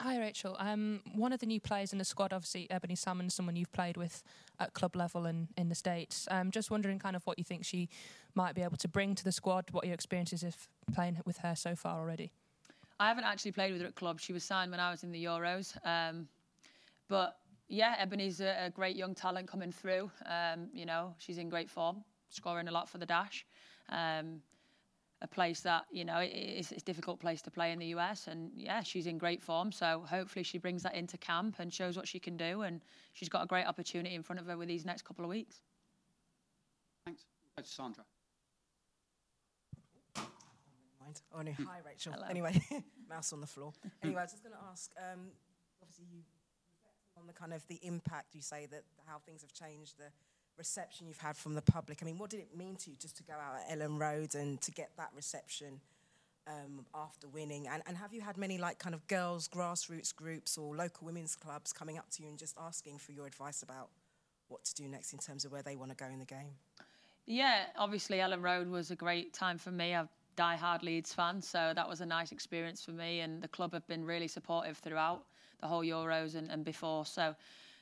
Hi, 0.00 0.18
Rachel. 0.18 0.56
Um, 0.58 1.02
one 1.14 1.32
of 1.32 1.40
the 1.40 1.46
new 1.46 1.60
players 1.60 1.92
in 1.92 1.98
the 1.98 2.04
squad, 2.04 2.32
obviously, 2.32 2.68
Ebony 2.70 2.96
Salmon, 2.96 3.30
someone 3.30 3.54
you've 3.54 3.72
played 3.72 3.96
with 3.96 4.22
at 4.58 4.74
club 4.74 4.96
level 4.96 5.24
and 5.24 5.48
in 5.56 5.68
the 5.68 5.74
States. 5.74 6.26
Um, 6.30 6.50
just 6.50 6.70
wondering 6.70 6.98
kind 6.98 7.14
of 7.14 7.24
what 7.26 7.38
you 7.38 7.44
think 7.44 7.64
she 7.64 7.88
might 8.34 8.54
be 8.54 8.62
able 8.62 8.76
to 8.78 8.88
bring 8.88 9.14
to 9.14 9.24
the 9.24 9.32
squad, 9.32 9.66
what 9.70 9.84
your 9.84 9.94
experiences 9.94 10.42
of 10.42 10.68
playing 10.92 11.18
with 11.24 11.38
her 11.38 11.54
so 11.54 11.76
far 11.76 12.00
already. 12.00 12.32
I 12.98 13.08
haven't 13.08 13.24
actually 13.24 13.52
played 13.52 13.72
with 13.72 13.82
her 13.82 13.88
at 13.88 13.94
club. 13.94 14.20
She 14.20 14.32
was 14.32 14.42
signed 14.42 14.70
when 14.70 14.80
I 14.80 14.90
was 14.90 15.04
in 15.04 15.12
the 15.12 15.24
Euros. 15.24 15.76
Um, 15.86 16.28
but 17.08 17.36
yeah, 17.68 17.94
Ebony's 17.98 18.40
a, 18.40 18.66
a, 18.66 18.70
great 18.70 18.96
young 18.96 19.14
talent 19.14 19.48
coming 19.48 19.72
through. 19.72 20.10
Um, 20.26 20.68
you 20.72 20.86
know, 20.86 21.14
she's 21.18 21.38
in 21.38 21.48
great 21.48 21.70
form, 21.70 22.04
scoring 22.30 22.68
a 22.68 22.72
lot 22.72 22.88
for 22.88 22.98
the 22.98 23.06
dash. 23.06 23.46
Um, 23.88 24.40
a 25.24 25.26
place 25.26 25.60
that 25.60 25.86
you 25.90 26.04
know 26.04 26.18
it's, 26.20 26.70
it's 26.70 26.82
a 26.82 26.84
difficult 26.84 27.18
place 27.18 27.40
to 27.42 27.50
play 27.50 27.72
in 27.72 27.78
the 27.78 27.86
US, 27.96 28.28
and 28.28 28.52
yeah, 28.54 28.82
she's 28.82 29.06
in 29.06 29.18
great 29.18 29.42
form. 29.42 29.72
So 29.72 30.04
hopefully 30.08 30.44
she 30.44 30.58
brings 30.58 30.82
that 30.82 30.94
into 30.94 31.16
camp 31.16 31.56
and 31.58 31.72
shows 31.72 31.96
what 31.96 32.06
she 32.06 32.20
can 32.20 32.36
do, 32.36 32.62
and 32.62 32.82
she's 33.14 33.30
got 33.30 33.42
a 33.42 33.46
great 33.46 33.66
opportunity 33.66 34.14
in 34.14 34.22
front 34.22 34.38
of 34.38 34.46
her 34.46 34.56
with 34.56 34.68
these 34.68 34.84
next 34.84 35.02
couple 35.02 35.24
of 35.24 35.30
weeks. 35.30 35.62
Thanks, 37.06 37.24
Sandra. 37.70 38.04
Oh 41.32 41.42
no, 41.42 41.52
hi 41.52 41.78
Rachel. 41.84 42.12
Hello. 42.12 42.26
Anyway, 42.28 42.60
mouse 43.08 43.32
on 43.32 43.40
the 43.40 43.46
floor. 43.46 43.72
Anyway, 44.02 44.20
I 44.20 44.24
was 44.24 44.32
just 44.32 44.42
going 44.42 44.54
to 44.54 44.60
ask. 44.70 44.90
Um, 44.98 45.20
obviously, 45.82 46.06
you 46.12 46.22
on 47.16 47.26
the 47.26 47.32
kind 47.32 47.52
of 47.52 47.66
the 47.68 47.78
impact 47.82 48.34
you 48.34 48.42
say 48.42 48.66
that 48.70 48.82
how 49.06 49.18
things 49.24 49.42
have 49.42 49.52
changed 49.52 49.98
the 49.98 50.10
reception 50.58 51.06
you've 51.06 51.18
had 51.18 51.36
from 51.36 51.54
the 51.54 51.62
public. 51.62 51.98
I 52.02 52.06
mean, 52.06 52.18
what 52.18 52.30
did 52.30 52.40
it 52.40 52.56
mean 52.56 52.76
to 52.76 52.90
you 52.90 52.96
just 52.96 53.16
to 53.18 53.22
go 53.22 53.34
out 53.34 53.60
at 53.60 53.78
Elland 53.78 53.98
Road 53.98 54.34
and 54.34 54.60
to 54.62 54.70
get 54.70 54.90
that 54.96 55.10
reception 55.14 55.80
um, 56.46 56.84
after 56.94 57.28
winning? 57.28 57.66
And, 57.68 57.82
and 57.86 57.96
have 57.96 58.12
you 58.12 58.20
had 58.20 58.36
many 58.36 58.58
like 58.58 58.78
kind 58.78 58.94
of 58.94 59.06
girls 59.06 59.48
grassroots 59.48 60.14
groups 60.14 60.56
or 60.56 60.74
local 60.74 61.06
women's 61.06 61.36
clubs 61.36 61.72
coming 61.72 61.98
up 61.98 62.10
to 62.10 62.22
you 62.22 62.28
and 62.28 62.38
just 62.38 62.56
asking 62.60 62.98
for 62.98 63.12
your 63.12 63.26
advice 63.26 63.62
about 63.62 63.88
what 64.48 64.64
to 64.64 64.74
do 64.74 64.88
next 64.88 65.12
in 65.12 65.18
terms 65.18 65.44
of 65.44 65.52
where 65.52 65.62
they 65.62 65.76
want 65.76 65.90
to 65.90 65.96
go 65.96 66.06
in 66.06 66.18
the 66.18 66.24
game? 66.24 66.52
Yeah, 67.26 67.64
obviously 67.78 68.18
Elland 68.18 68.42
Road 68.42 68.68
was 68.68 68.90
a 68.90 68.96
great 68.96 69.32
time 69.32 69.58
for 69.58 69.70
me. 69.70 69.94
I'm 69.94 70.08
die-hard 70.36 70.82
Leeds 70.82 71.12
fan, 71.12 71.40
so 71.40 71.72
that 71.74 71.88
was 71.88 72.00
a 72.00 72.06
nice 72.06 72.32
experience 72.32 72.84
for 72.84 72.90
me. 72.90 73.20
And 73.20 73.42
the 73.42 73.48
club 73.48 73.72
have 73.72 73.86
been 73.86 74.04
really 74.04 74.28
supportive 74.28 74.78
throughout 74.78 75.22
the 75.60 75.66
whole 75.66 75.82
Euros 75.82 76.34
and, 76.34 76.50
and 76.50 76.64
before. 76.64 77.06
So, 77.06 77.34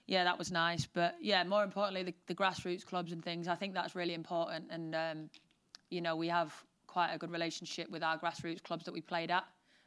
yeah, 0.06 0.24
that 0.24 0.38
was 0.38 0.50
nice. 0.50 0.86
But 0.86 1.16
yeah, 1.20 1.44
more 1.44 1.64
importantly, 1.64 2.02
the, 2.02 2.14
the 2.26 2.34
grassroots 2.34 2.84
clubs 2.84 3.12
and 3.12 3.24
things. 3.24 3.48
I 3.48 3.54
think 3.54 3.74
that's 3.74 3.94
really 3.94 4.14
important. 4.14 4.66
And 4.70 4.94
um, 4.94 5.30
you 5.90 6.00
know, 6.00 6.16
we 6.16 6.28
have 6.28 6.52
quite 6.86 7.12
a 7.12 7.18
good 7.18 7.30
relationship 7.30 7.90
with 7.90 8.02
our 8.02 8.18
grassroots 8.18 8.62
clubs 8.62 8.84
that 8.84 8.92
we 8.92 9.00
played 9.00 9.30
at. 9.30 9.44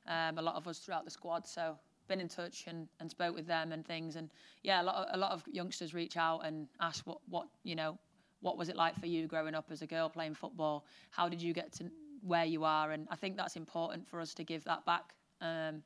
Um, 0.07 0.37
a 0.37 0.41
lot 0.41 0.55
of 0.55 0.67
us 0.67 0.79
throughout 0.79 1.05
the 1.05 1.11
squad. 1.11 1.47
So 1.47 1.77
been 2.07 2.19
in 2.19 2.27
touch 2.27 2.65
and, 2.67 2.87
and 2.99 3.09
spoke 3.09 3.35
with 3.35 3.47
them 3.47 3.71
and 3.71 3.85
things. 3.85 4.15
And 4.15 4.29
yeah, 4.63 4.81
a 4.81 4.83
lot 4.83 4.95
of, 4.95 5.07
a 5.13 5.17
lot 5.17 5.31
of 5.31 5.43
youngsters 5.51 5.93
reach 5.93 6.17
out 6.17 6.45
and 6.45 6.67
ask 6.79 7.05
what 7.05 7.19
what 7.27 7.47
you 7.63 7.75
know 7.75 7.97
what 8.41 8.57
was 8.57 8.69
it 8.69 8.75
like 8.75 8.95
for 8.99 9.07
you 9.07 9.27
growing 9.27 9.55
up 9.55 9.65
as 9.71 9.81
a 9.81 9.87
girl 9.87 10.09
playing 10.09 10.35
football? 10.35 10.85
How 11.09 11.27
did 11.27 11.41
you 11.41 11.53
get 11.53 11.73
to 11.73 11.89
where 12.21 12.45
you 12.45 12.63
are? 12.63 12.91
And 12.91 13.07
I 13.09 13.15
think 13.15 13.37
that's 13.37 13.55
important 13.55 14.07
for 14.07 14.19
us 14.19 14.33
to 14.35 14.43
give 14.43 14.63
that 14.65 14.85
back 14.85 15.15
um, 15.41 15.81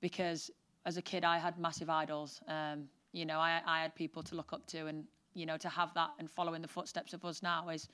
because 0.00 0.50
as 0.84 0.96
a 0.96 1.02
kid, 1.02 1.24
I 1.24 1.38
had 1.38 1.58
massive 1.58 1.90
idols. 1.90 2.40
Um, 2.48 2.88
you 3.16 3.24
know, 3.24 3.38
I, 3.38 3.60
I 3.66 3.82
had 3.82 3.94
people 3.94 4.22
to 4.24 4.34
look 4.34 4.52
up 4.52 4.66
to, 4.68 4.86
and 4.86 5.04
you 5.34 5.46
know, 5.46 5.56
to 5.56 5.68
have 5.68 5.94
that 5.94 6.10
and 6.18 6.30
follow 6.30 6.54
in 6.54 6.62
the 6.62 6.68
footsteps 6.68 7.12
of 7.12 7.24
us 7.24 7.42
now 7.42 7.68
is, 7.68 7.88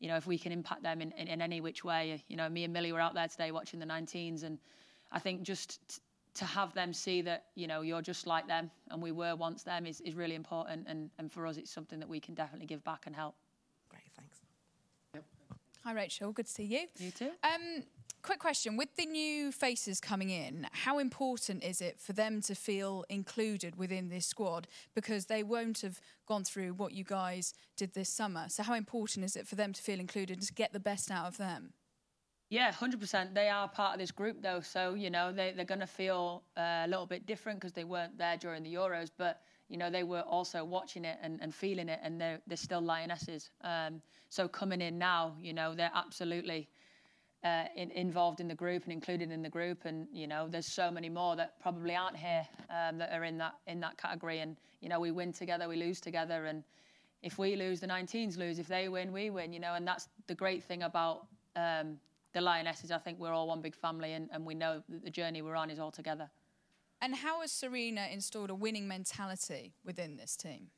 you 0.00 0.08
know, 0.08 0.16
if 0.16 0.26
we 0.26 0.38
can 0.38 0.52
impact 0.52 0.82
them 0.82 1.00
in, 1.00 1.12
in, 1.12 1.28
in 1.28 1.42
any 1.42 1.60
which 1.60 1.84
way. 1.84 2.22
You 2.28 2.36
know, 2.36 2.48
me 2.48 2.64
and 2.64 2.72
Millie 2.72 2.92
were 2.92 3.00
out 3.00 3.14
there 3.14 3.28
today 3.28 3.50
watching 3.50 3.78
the 3.78 3.86
19s, 3.86 4.42
and 4.42 4.58
I 5.12 5.18
think 5.18 5.42
just 5.42 5.80
t- 5.88 6.00
to 6.34 6.44
have 6.44 6.74
them 6.74 6.92
see 6.92 7.22
that 7.22 7.44
you 7.54 7.68
know 7.68 7.82
you're 7.82 8.02
just 8.02 8.26
like 8.26 8.48
them 8.48 8.68
and 8.90 9.00
we 9.00 9.12
were 9.12 9.36
once 9.36 9.62
them 9.62 9.86
is, 9.86 10.00
is 10.00 10.14
really 10.14 10.34
important 10.34 10.84
and, 10.88 11.08
and 11.18 11.30
for 11.30 11.46
us 11.46 11.56
it's 11.56 11.70
something 11.70 12.00
that 12.00 12.08
we 12.08 12.18
can 12.18 12.34
definitely 12.34 12.66
give 12.66 12.82
back 12.82 13.04
and 13.06 13.14
help 13.14 13.36
great 13.88 14.10
thanks 14.16 14.40
Hi, 15.84 15.92
Rachel. 15.92 16.32
Good 16.32 16.46
to 16.46 16.50
see 16.50 16.64
you. 16.64 16.86
You 16.98 17.10
too. 17.10 17.30
Um, 17.42 17.82
quick 18.24 18.40
question: 18.40 18.76
With 18.76 18.96
the 18.96 19.06
new 19.06 19.52
faces 19.52 20.00
coming 20.00 20.30
in, 20.30 20.66
how 20.72 20.98
important 20.98 21.62
is 21.62 21.80
it 21.80 22.00
for 22.00 22.12
them 22.12 22.40
to 22.42 22.54
feel 22.54 23.04
included 23.08 23.76
within 23.76 24.08
this 24.08 24.26
squad? 24.26 24.66
Because 24.94 25.26
they 25.26 25.42
won't 25.42 25.82
have 25.82 26.00
gone 26.26 26.42
through 26.42 26.72
what 26.72 26.92
you 26.92 27.04
guys 27.04 27.52
did 27.76 27.92
this 27.92 28.08
summer. 28.08 28.46
So, 28.48 28.62
how 28.62 28.74
important 28.74 29.24
is 29.24 29.36
it 29.36 29.46
for 29.46 29.54
them 29.54 29.72
to 29.74 29.82
feel 29.82 30.00
included 30.00 30.38
and 30.38 30.46
to 30.46 30.54
get 30.54 30.72
the 30.72 30.80
best 30.80 31.10
out 31.10 31.26
of 31.26 31.36
them? 31.36 31.74
Yeah, 32.48 32.72
hundred 32.72 33.00
percent. 33.00 33.34
They 33.34 33.48
are 33.48 33.68
part 33.68 33.94
of 33.94 34.00
this 34.00 34.10
group, 34.10 34.40
though, 34.40 34.60
so 34.60 34.94
you 34.94 35.10
know 35.10 35.32
they 35.32 35.52
they're 35.54 35.64
going 35.64 35.80
to 35.80 35.86
feel 35.86 36.44
uh, 36.56 36.82
a 36.84 36.88
little 36.88 37.06
bit 37.06 37.26
different 37.26 37.60
because 37.60 37.72
they 37.72 37.84
weren't 37.84 38.16
there 38.16 38.36
during 38.36 38.62
the 38.62 38.72
Euros, 38.72 39.10
but 39.16 39.42
you 39.68 39.76
know 39.76 39.90
they 39.90 40.02
were 40.02 40.22
also 40.22 40.64
watching 40.64 41.04
it 41.04 41.18
and, 41.22 41.40
and 41.42 41.54
feeling 41.54 41.88
it, 41.88 42.00
and 42.02 42.20
they're 42.20 42.40
they're 42.46 42.56
still 42.56 42.80
lionesses. 42.80 43.50
Um, 43.62 44.00
so 44.30 44.48
coming 44.48 44.80
in 44.80 44.98
now, 44.98 45.36
you 45.40 45.52
know 45.52 45.74
they're 45.74 45.90
absolutely 45.94 46.68
involved 47.44 48.40
in 48.40 48.48
the 48.48 48.54
group 48.54 48.84
and 48.84 48.92
included 48.92 49.30
in 49.30 49.42
the 49.42 49.48
group, 49.48 49.84
and 49.84 50.06
you 50.12 50.26
know 50.26 50.48
there's 50.48 50.66
so 50.66 50.90
many 50.90 51.08
more 51.08 51.36
that 51.36 51.60
probably 51.60 51.94
aren't 51.94 52.16
here 52.16 52.46
um, 52.70 52.98
that 52.98 53.12
are 53.12 53.24
in 53.24 53.38
that 53.38 53.54
in 53.66 53.80
that 53.80 53.96
category, 53.98 54.40
and 54.40 54.56
you 54.80 54.88
know 54.88 54.98
we 54.98 55.10
win 55.10 55.32
together, 55.32 55.68
we 55.68 55.76
lose 55.76 56.00
together, 56.00 56.46
and 56.46 56.64
if 57.22 57.38
we 57.38 57.56
lose, 57.56 57.80
the 57.80 57.86
19s 57.86 58.36
lose. 58.36 58.58
If 58.58 58.68
they 58.68 58.88
win, 58.88 59.12
we 59.12 59.30
win. 59.30 59.52
You 59.52 59.60
know, 59.60 59.74
and 59.74 59.86
that's 59.86 60.08
the 60.26 60.34
great 60.34 60.62
thing 60.62 60.82
about 60.82 61.26
um, 61.56 61.98
the 62.34 62.40
Lionesses, 62.40 62.90
I 62.90 62.98
think 62.98 63.18
we're 63.18 63.32
all 63.32 63.46
one 63.46 63.62
big 63.62 63.74
family 63.74 64.12
and, 64.12 64.28
and 64.32 64.44
we 64.44 64.54
know 64.54 64.82
that 64.88 65.04
the 65.04 65.10
journey 65.10 65.40
we're 65.40 65.54
on 65.54 65.70
is 65.70 65.78
all 65.78 65.92
together. 65.92 66.28
And 67.00 67.14
how 67.14 67.40
has 67.40 67.50
Sarina 67.50 68.12
installed 68.12 68.50
a 68.50 68.54
winning 68.54 68.88
mentality 68.88 69.74
within 69.84 70.16
this 70.16 70.36
team? 70.36 70.68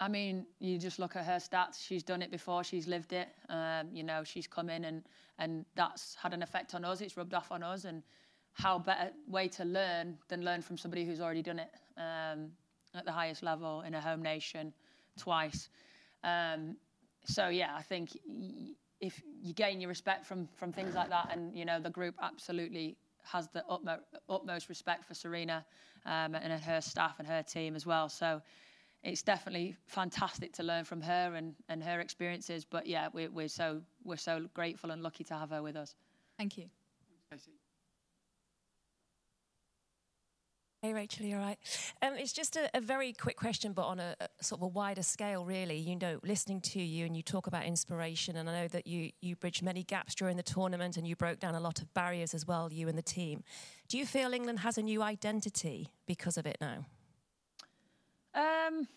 I 0.00 0.08
mean, 0.08 0.46
you 0.58 0.78
just 0.78 0.98
look 0.98 1.16
at 1.16 1.24
her 1.24 1.36
stats. 1.36 1.80
She's 1.80 2.02
done 2.02 2.20
it 2.20 2.30
before. 2.30 2.64
She's 2.64 2.86
lived 2.86 3.12
it. 3.12 3.28
Um, 3.48 3.88
you 3.92 4.02
know, 4.02 4.24
she's 4.24 4.46
come 4.46 4.68
in 4.68 4.84
and 4.84 5.02
and 5.38 5.64
that's 5.74 6.14
had 6.14 6.32
an 6.34 6.42
effect 6.42 6.74
on 6.74 6.84
us. 6.84 7.00
It's 7.00 7.16
rubbed 7.16 7.34
off 7.34 7.50
on 7.50 7.62
us. 7.62 7.84
And 7.84 8.02
how 8.54 8.78
better 8.78 9.10
way 9.28 9.48
to 9.48 9.64
learn 9.64 10.16
than 10.28 10.44
learn 10.44 10.62
from 10.62 10.78
somebody 10.78 11.04
who's 11.04 11.20
already 11.20 11.42
done 11.42 11.58
it 11.58 11.70
um, 11.98 12.50
at 12.94 13.04
the 13.04 13.12
highest 13.12 13.42
level 13.42 13.82
in 13.82 13.94
a 13.94 14.00
home 14.00 14.22
nation 14.22 14.72
twice. 15.18 15.68
Um, 16.22 16.76
so 17.24 17.48
yeah, 17.48 17.74
I 17.76 17.82
think 17.82 18.16
if 19.00 19.20
you 19.42 19.52
gain 19.52 19.80
your 19.80 19.88
respect 19.88 20.24
from 20.24 20.48
from 20.56 20.72
things 20.72 20.94
like 20.94 21.10
that, 21.10 21.28
and 21.32 21.54
you 21.54 21.64
know 21.64 21.80
the 21.80 21.90
group 21.90 22.14
absolutely 22.22 22.96
has 23.24 23.48
the 23.48 23.64
utmost, 23.68 24.02
utmost 24.28 24.68
respect 24.68 25.04
for 25.04 25.14
Sarina 25.14 25.64
um, 26.06 26.34
and 26.34 26.52
her 26.62 26.80
staff 26.80 27.16
and 27.18 27.26
her 27.26 27.42
team 27.42 27.74
as 27.74 27.86
well. 27.86 28.08
So 28.08 28.40
it's 29.04 29.22
definitely 29.22 29.76
fantastic 29.86 30.52
to 30.54 30.62
learn 30.62 30.84
from 30.84 31.02
her 31.02 31.34
and, 31.34 31.54
and 31.68 31.82
her 31.82 32.00
experiences. 32.00 32.64
But 32.64 32.86
yeah, 32.86 33.08
we're, 33.12 33.30
we're 33.30 33.48
so 33.48 33.82
we're 34.02 34.16
so 34.16 34.46
grateful 34.54 34.90
and 34.90 35.02
lucky 35.02 35.24
to 35.24 35.34
have 35.34 35.50
her 35.50 35.62
with 35.62 35.76
us. 35.76 35.94
Thank 36.38 36.58
you. 36.58 36.64
Hey 40.80 40.92
Rachel, 40.92 41.24
you're 41.24 41.38
right. 41.38 41.56
Um, 42.02 42.12
it's 42.18 42.34
just 42.34 42.56
a, 42.56 42.68
a, 42.74 42.80
very 42.80 43.14
quick 43.14 43.38
question, 43.38 43.72
but 43.72 43.86
on 43.86 44.00
a, 44.00 44.14
a, 44.20 44.44
sort 44.44 44.58
of 44.58 44.64
a 44.64 44.68
wider 44.68 45.02
scale, 45.02 45.42
really. 45.42 45.78
You 45.78 45.96
know, 45.96 46.20
listening 46.22 46.60
to 46.60 46.78
you 46.78 47.06
and 47.06 47.16
you 47.16 47.22
talk 47.22 47.46
about 47.46 47.64
inspiration, 47.64 48.36
and 48.36 48.50
I 48.50 48.62
know 48.62 48.68
that 48.68 48.86
you 48.86 49.10
you 49.22 49.34
bridged 49.34 49.62
many 49.62 49.82
gaps 49.82 50.14
during 50.14 50.36
the 50.36 50.42
tournament, 50.42 50.98
and 50.98 51.08
you 51.08 51.16
broke 51.16 51.40
down 51.40 51.54
a 51.54 51.60
lot 51.60 51.80
of 51.80 51.92
barriers 51.94 52.34
as 52.34 52.46
well. 52.46 52.70
You 52.70 52.88
and 52.88 52.98
the 52.98 53.02
team. 53.02 53.44
Do 53.88 53.96
you 53.96 54.04
feel 54.04 54.34
England 54.34 54.58
has 54.58 54.76
a 54.76 54.82
new 54.82 55.00
identity 55.02 55.88
because 56.06 56.36
of 56.36 56.44
it 56.44 56.58
now? 56.60 56.84
Um. 58.34 58.88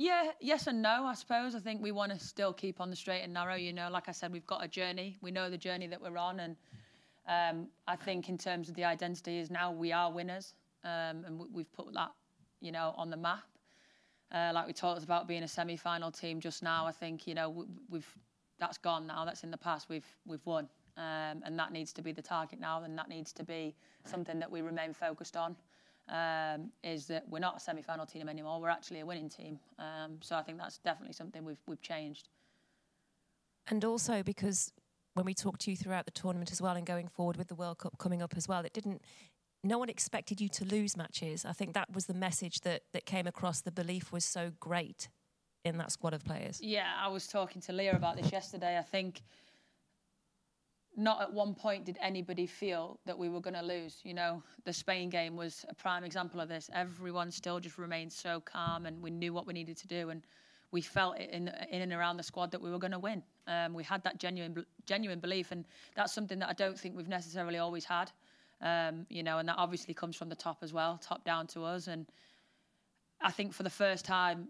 Yeah, 0.00 0.30
yes 0.40 0.68
and 0.68 0.80
no, 0.80 1.06
I 1.06 1.14
suppose. 1.14 1.56
I 1.56 1.58
think 1.58 1.82
we 1.82 1.90
want 1.90 2.12
to 2.12 2.24
still 2.24 2.52
keep 2.52 2.80
on 2.80 2.88
the 2.88 2.94
straight 2.94 3.22
and 3.22 3.34
narrow. 3.34 3.56
You 3.56 3.72
know, 3.72 3.88
like 3.90 4.08
I 4.08 4.12
said, 4.12 4.32
we've 4.32 4.46
got 4.46 4.62
a 4.62 4.68
journey. 4.68 5.18
We 5.20 5.32
know 5.32 5.50
the 5.50 5.58
journey 5.58 5.88
that 5.88 6.00
we're 6.00 6.16
on, 6.16 6.38
and 6.38 6.56
um, 7.26 7.66
I 7.88 7.96
think 7.96 8.28
in 8.28 8.38
terms 8.38 8.68
of 8.68 8.76
the 8.76 8.84
identity 8.84 9.38
is 9.38 9.50
now 9.50 9.72
we 9.72 9.92
are 9.92 10.12
winners 10.12 10.54
um, 10.84 11.24
and 11.26 11.40
we've 11.52 11.70
put 11.72 11.92
that, 11.94 12.12
you 12.60 12.70
know, 12.70 12.94
on 12.96 13.10
the 13.10 13.16
map. 13.16 13.42
Uh, 14.32 14.52
like 14.54 14.66
we 14.66 14.72
talked 14.72 15.02
about 15.02 15.26
being 15.26 15.42
a 15.42 15.48
semi-final 15.48 16.12
team 16.12 16.38
just 16.38 16.62
now, 16.62 16.86
I 16.86 16.92
think 16.92 17.26
you 17.26 17.34
know 17.34 17.66
we, 17.88 17.98
have 17.98 18.06
that's 18.60 18.78
gone 18.78 19.06
now. 19.06 19.24
That's 19.24 19.42
in 19.42 19.50
the 19.50 19.58
past. 19.58 19.88
We've 19.88 20.06
we've 20.26 20.44
won, 20.44 20.68
um, 20.96 21.42
and 21.44 21.58
that 21.58 21.72
needs 21.72 21.92
to 21.94 22.02
be 22.02 22.12
the 22.12 22.22
target 22.22 22.60
now, 22.60 22.82
and 22.84 22.96
that 22.98 23.08
needs 23.08 23.32
to 23.32 23.44
be 23.44 23.74
something 24.04 24.38
that 24.38 24.50
we 24.50 24.60
remain 24.60 24.92
focused 24.92 25.36
on. 25.36 25.56
Um, 26.08 26.70
is 26.82 27.06
that 27.08 27.28
we're 27.28 27.38
not 27.38 27.58
a 27.58 27.60
semi-final 27.60 28.06
team 28.06 28.28
anymore. 28.28 28.60
We're 28.60 28.70
actually 28.70 29.00
a 29.00 29.06
winning 29.06 29.28
team. 29.28 29.58
Um, 29.78 30.18
so 30.22 30.36
I 30.36 30.42
think 30.42 30.56
that's 30.58 30.78
definitely 30.78 31.12
something 31.12 31.44
we've 31.44 31.60
we've 31.66 31.82
changed. 31.82 32.28
And 33.70 33.84
also 33.84 34.22
because 34.22 34.72
when 35.14 35.26
we 35.26 35.34
talked 35.34 35.60
to 35.62 35.70
you 35.70 35.76
throughout 35.76 36.06
the 36.06 36.12
tournament 36.12 36.50
as 36.50 36.62
well, 36.62 36.76
and 36.76 36.86
going 36.86 37.08
forward 37.08 37.36
with 37.36 37.48
the 37.48 37.54
World 37.54 37.78
Cup 37.78 37.98
coming 37.98 38.22
up 38.22 38.34
as 38.36 38.48
well, 38.48 38.64
it 38.64 38.72
didn't 38.72 39.02
no 39.64 39.78
one 39.78 39.88
expected 39.88 40.40
you 40.40 40.48
to 40.48 40.64
lose 40.64 40.96
matches. 40.96 41.44
I 41.44 41.52
think 41.52 41.74
that 41.74 41.92
was 41.92 42.06
the 42.06 42.14
message 42.14 42.60
that, 42.60 42.82
that 42.92 43.06
came 43.06 43.26
across. 43.26 43.60
The 43.60 43.72
belief 43.72 44.12
was 44.12 44.24
so 44.24 44.52
great 44.60 45.08
in 45.64 45.78
that 45.78 45.90
squad 45.90 46.14
of 46.14 46.24
players. 46.24 46.60
Yeah, 46.62 46.86
I 46.98 47.08
was 47.08 47.26
talking 47.26 47.60
to 47.62 47.72
Leah 47.72 47.96
about 47.96 48.16
this 48.16 48.30
yesterday. 48.30 48.78
I 48.78 48.82
think 48.82 49.22
not 50.98 51.22
at 51.22 51.32
one 51.32 51.54
point 51.54 51.84
did 51.84 51.96
anybody 52.02 52.44
feel 52.44 52.98
that 53.06 53.16
we 53.16 53.28
were 53.28 53.40
going 53.40 53.54
to 53.54 53.62
lose. 53.62 54.00
You 54.02 54.14
know, 54.14 54.42
the 54.64 54.72
Spain 54.72 55.08
game 55.08 55.36
was 55.36 55.64
a 55.68 55.74
prime 55.74 56.02
example 56.02 56.40
of 56.40 56.48
this. 56.48 56.68
Everyone 56.74 57.30
still 57.30 57.60
just 57.60 57.78
remained 57.78 58.12
so 58.12 58.40
calm, 58.40 58.84
and 58.84 59.00
we 59.00 59.10
knew 59.10 59.32
what 59.32 59.46
we 59.46 59.52
needed 59.52 59.76
to 59.78 59.86
do, 59.86 60.10
and 60.10 60.22
we 60.72 60.80
felt 60.80 61.18
it 61.18 61.30
in 61.30 61.48
in 61.70 61.82
and 61.82 61.92
around 61.92 62.16
the 62.16 62.22
squad 62.22 62.50
that 62.50 62.60
we 62.60 62.70
were 62.70 62.78
going 62.78 62.92
to 62.92 62.98
win. 62.98 63.22
Um, 63.46 63.74
we 63.74 63.84
had 63.84 64.02
that 64.02 64.18
genuine 64.18 64.66
genuine 64.86 65.20
belief, 65.20 65.52
and 65.52 65.64
that's 65.94 66.12
something 66.12 66.40
that 66.40 66.48
I 66.48 66.54
don't 66.54 66.78
think 66.78 66.96
we've 66.96 67.08
necessarily 67.08 67.58
always 67.58 67.84
had. 67.84 68.10
Um, 68.60 69.06
you 69.08 69.22
know, 69.22 69.38
and 69.38 69.48
that 69.48 69.56
obviously 69.56 69.94
comes 69.94 70.16
from 70.16 70.28
the 70.28 70.34
top 70.34 70.58
as 70.62 70.72
well, 70.72 70.98
top 71.00 71.24
down 71.24 71.46
to 71.48 71.62
us. 71.62 71.86
And 71.86 72.06
I 73.20 73.30
think 73.30 73.52
for 73.52 73.62
the 73.62 73.70
first 73.70 74.04
time 74.04 74.48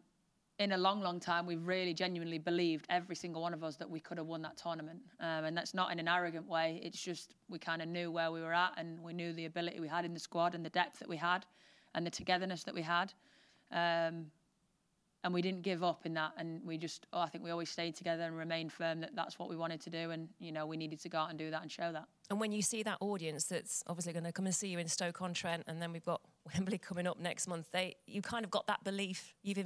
in 0.59 0.73
a 0.73 0.77
long, 0.77 1.01
long 1.01 1.21
time, 1.21 1.47
we've 1.47 1.65
really 1.67 1.95
genuinely 1.95 2.39
believed 2.39 2.87
every 2.91 3.15
single 3.15 3.43
one 3.43 3.55
of 3.55 3.63
us 3.63 3.77
that 3.77 3.89
we 3.89 4.01
could 4.01 4.19
have 4.19 4.27
won 4.27 4.43
that 4.43 4.57
tournament. 4.57 5.01
Um, 5.21 5.45
and 5.45 5.57
that's 5.57 5.73
not 5.73 5.93
in 5.93 6.01
an 6.01 6.09
arrogant 6.09 6.49
way. 6.49 6.81
It's 6.83 7.01
just 7.01 7.35
we 7.49 7.59
kind 7.59 7.81
of 7.81 7.89
knew 7.89 8.11
where 8.11 8.33
we 8.33 8.41
were 8.41 8.53
at 8.53 8.73
and 8.77 9.01
we 9.01 9.13
knew 9.13 9.33
the 9.33 9.45
ability 9.45 9.79
we 9.79 9.89
had 9.89 10.05
in 10.05 10.15
the 10.15 10.21
squad 10.21 10.55
and 10.55 10.65
the 10.65 10.71
depth 10.71 10.99
that 10.99 11.09
we 11.09 11.17
had 11.17 11.47
and 11.95 12.05
the 12.05 12.11
togetherness 12.11 12.65
that 12.65 12.75
we 12.75 12.83
had. 12.83 13.13
Um, 13.71 14.27
and 15.25 15.35
we 15.35 15.43
didn't 15.43 15.63
give 15.63 15.83
up 15.83 16.07
in 16.07 16.15
that 16.15 16.33
and 16.37 16.65
we 16.65 16.79
just 16.79 17.07
oh, 17.13 17.21
I 17.21 17.29
think 17.29 17.43
we 17.43 17.51
always 17.51 17.69
stayed 17.69 17.97
together 17.97 18.23
and 18.23 18.37
remained 18.37 18.73
firm 18.73 19.01
that 19.01 19.15
that's 19.15 19.39
what 19.39 19.49
we 19.49 19.57
wanted 19.57 19.81
to 19.83 19.91
do 19.91 20.11
and 20.11 20.29
you 20.39 20.53
know 20.53 20.65
we 20.65 20.77
needed 20.77 21.01
to 21.01 21.09
go 21.09 21.19
out 21.19 21.31
and 21.31 21.39
do 21.39 21.51
that 21.51 21.61
and 21.61 21.71
show 21.71 21.91
that 21.93 22.05
and 22.31 22.39
when 22.39 22.53
you 22.53 22.63
see 22.63 22.85
that 22.85 22.99
audience 23.01 23.45
that's 23.45 23.83
obviously 23.89 24.13
going 24.13 24.25
to 24.25 24.33
come 24.33 24.47
and 24.47 24.55
see 24.55 24.69
you 24.69 24.79
in 24.79 24.87
Stoke-on-Trent 24.87 25.65
and 25.67 25.83
then 25.83 25.93
we've 25.93 26.05
got 26.05 26.21
Wembley 26.55 26.79
coming 26.79 27.07
up 27.07 27.19
next 27.19 27.49
month 27.49 27.67
they 27.73 27.97
you 28.07 28.23
kind 28.23 28.45
of 28.45 28.51
got 28.51 28.69
that 28.69 28.85
belief 28.85 29.35
you've 29.43 29.59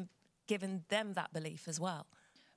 given 0.52 0.84
them 0.88 1.14
that 1.14 1.32
belief 1.32 1.66
as 1.66 1.78
well 1.80 2.06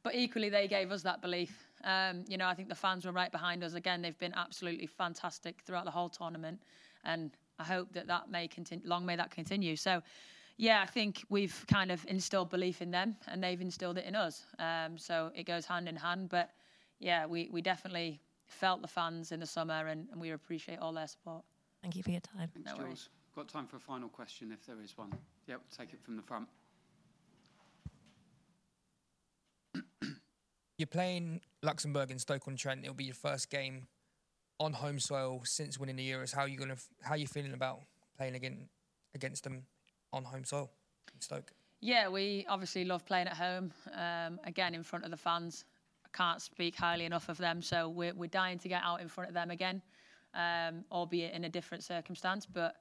but 0.05 0.13
equally 0.13 0.49
they 0.49 0.67
gave 0.67 0.91
us 0.91 1.01
that 1.01 1.19
belief. 1.19 1.51
Um, 1.83 2.25
you 2.27 2.37
know, 2.37 2.45
I 2.45 2.53
think 2.53 2.69
the 2.69 2.75
fans 2.75 3.05
were 3.05 3.11
right 3.11 3.31
behind 3.31 3.63
us. 3.63 3.73
Again, 3.73 4.03
they've 4.03 4.17
been 4.19 4.35
absolutely 4.35 4.85
fantastic 4.85 5.63
throughout 5.65 5.83
the 5.83 5.91
whole 5.91 6.09
tournament, 6.09 6.61
and 7.05 7.31
I 7.57 7.63
hope 7.63 7.91
that 7.93 8.05
that 8.05 8.29
may 8.29 8.47
continue. 8.47 8.87
Long 8.87 9.03
may 9.03 9.15
that 9.15 9.31
continue. 9.31 9.75
So, 9.75 10.03
yeah, 10.57 10.83
I 10.83 10.85
think 10.85 11.23
we've 11.29 11.65
kind 11.67 11.91
of 11.91 12.05
instilled 12.07 12.51
belief 12.51 12.83
in 12.83 12.91
them, 12.91 13.15
and 13.27 13.43
they've 13.43 13.59
instilled 13.59 13.97
it 13.97 14.05
in 14.05 14.15
us. 14.15 14.45
Um, 14.59 14.95
so 14.95 15.31
it 15.33 15.47
goes 15.47 15.65
hand 15.65 15.89
in 15.89 15.95
hand. 15.95 16.29
But 16.29 16.51
yeah, 16.99 17.25
we 17.25 17.49
we 17.51 17.63
definitely 17.63 18.21
felt 18.45 18.83
the 18.83 18.87
fans 18.87 19.31
in 19.31 19.39
the 19.39 19.47
summer, 19.47 19.87
and, 19.87 20.07
and 20.11 20.21
we 20.21 20.29
appreciate 20.29 20.77
all 20.77 20.93
their 20.93 21.07
support. 21.07 21.43
Thank 21.81 21.95
you 21.95 22.03
for 22.03 22.11
your 22.11 22.21
time. 22.21 22.51
Thanks, 22.53 22.69
No 22.69 22.75
Jules. 22.75 22.85
worries. 22.85 23.09
Got 23.35 23.47
time 23.47 23.65
for 23.65 23.77
a 23.77 23.85
final 23.93 24.07
question 24.07 24.51
if 24.51 24.63
there 24.67 24.79
is 24.83 24.95
one. 24.95 25.11
Yep, 25.47 25.61
take 25.75 25.93
it 25.93 26.03
from 26.03 26.15
the 26.15 26.21
front. 26.21 26.47
You're 30.77 30.87
playing 30.87 31.41
Luxembourg 31.61 32.11
in 32.11 32.19
Stoke-on-Trent. 32.19 32.81
It'll 32.83 32.93
be 32.93 33.05
your 33.05 33.15
first 33.15 33.49
game 33.49 33.87
on 34.59 34.73
home 34.73 34.99
soil 34.99 35.41
since 35.45 35.79
winning 35.79 35.95
the 35.95 36.09
Euros. 36.09 36.33
How 36.33 36.41
are 36.41 36.47
you 36.47 36.57
gonna? 36.57 36.75
How 37.01 37.11
are 37.11 37.17
you 37.17 37.27
feeling 37.27 37.53
about 37.53 37.81
playing 38.17 38.35
again 38.35 38.67
against 39.13 39.45
them 39.45 39.63
on 40.11 40.25
home 40.25 40.43
soil 40.43 40.69
in 41.13 41.21
Stoke? 41.21 41.51
Yeah, 41.79 42.09
we 42.09 42.45
obviously 42.49 42.83
love 42.83 43.05
playing 43.05 43.27
at 43.27 43.37
home. 43.37 43.71
Um, 43.93 44.39
again, 44.43 44.73
in 44.75 44.83
front 44.83 45.05
of 45.05 45.11
the 45.11 45.17
fans. 45.17 45.63
I 46.05 46.17
can't 46.17 46.41
speak 46.41 46.75
highly 46.75 47.05
enough 47.05 47.29
of 47.29 47.37
them. 47.37 47.61
So 47.61 47.89
we're, 47.89 48.13
we're 48.13 48.27
dying 48.27 48.57
to 48.59 48.69
get 48.69 48.81
out 48.83 49.01
in 49.01 49.07
front 49.07 49.29
of 49.29 49.33
them 49.33 49.51
again, 49.51 49.81
um, 50.33 50.85
albeit 50.91 51.33
in 51.33 51.43
a 51.43 51.49
different 51.49 51.83
circumstance. 51.83 52.45
But 52.45 52.75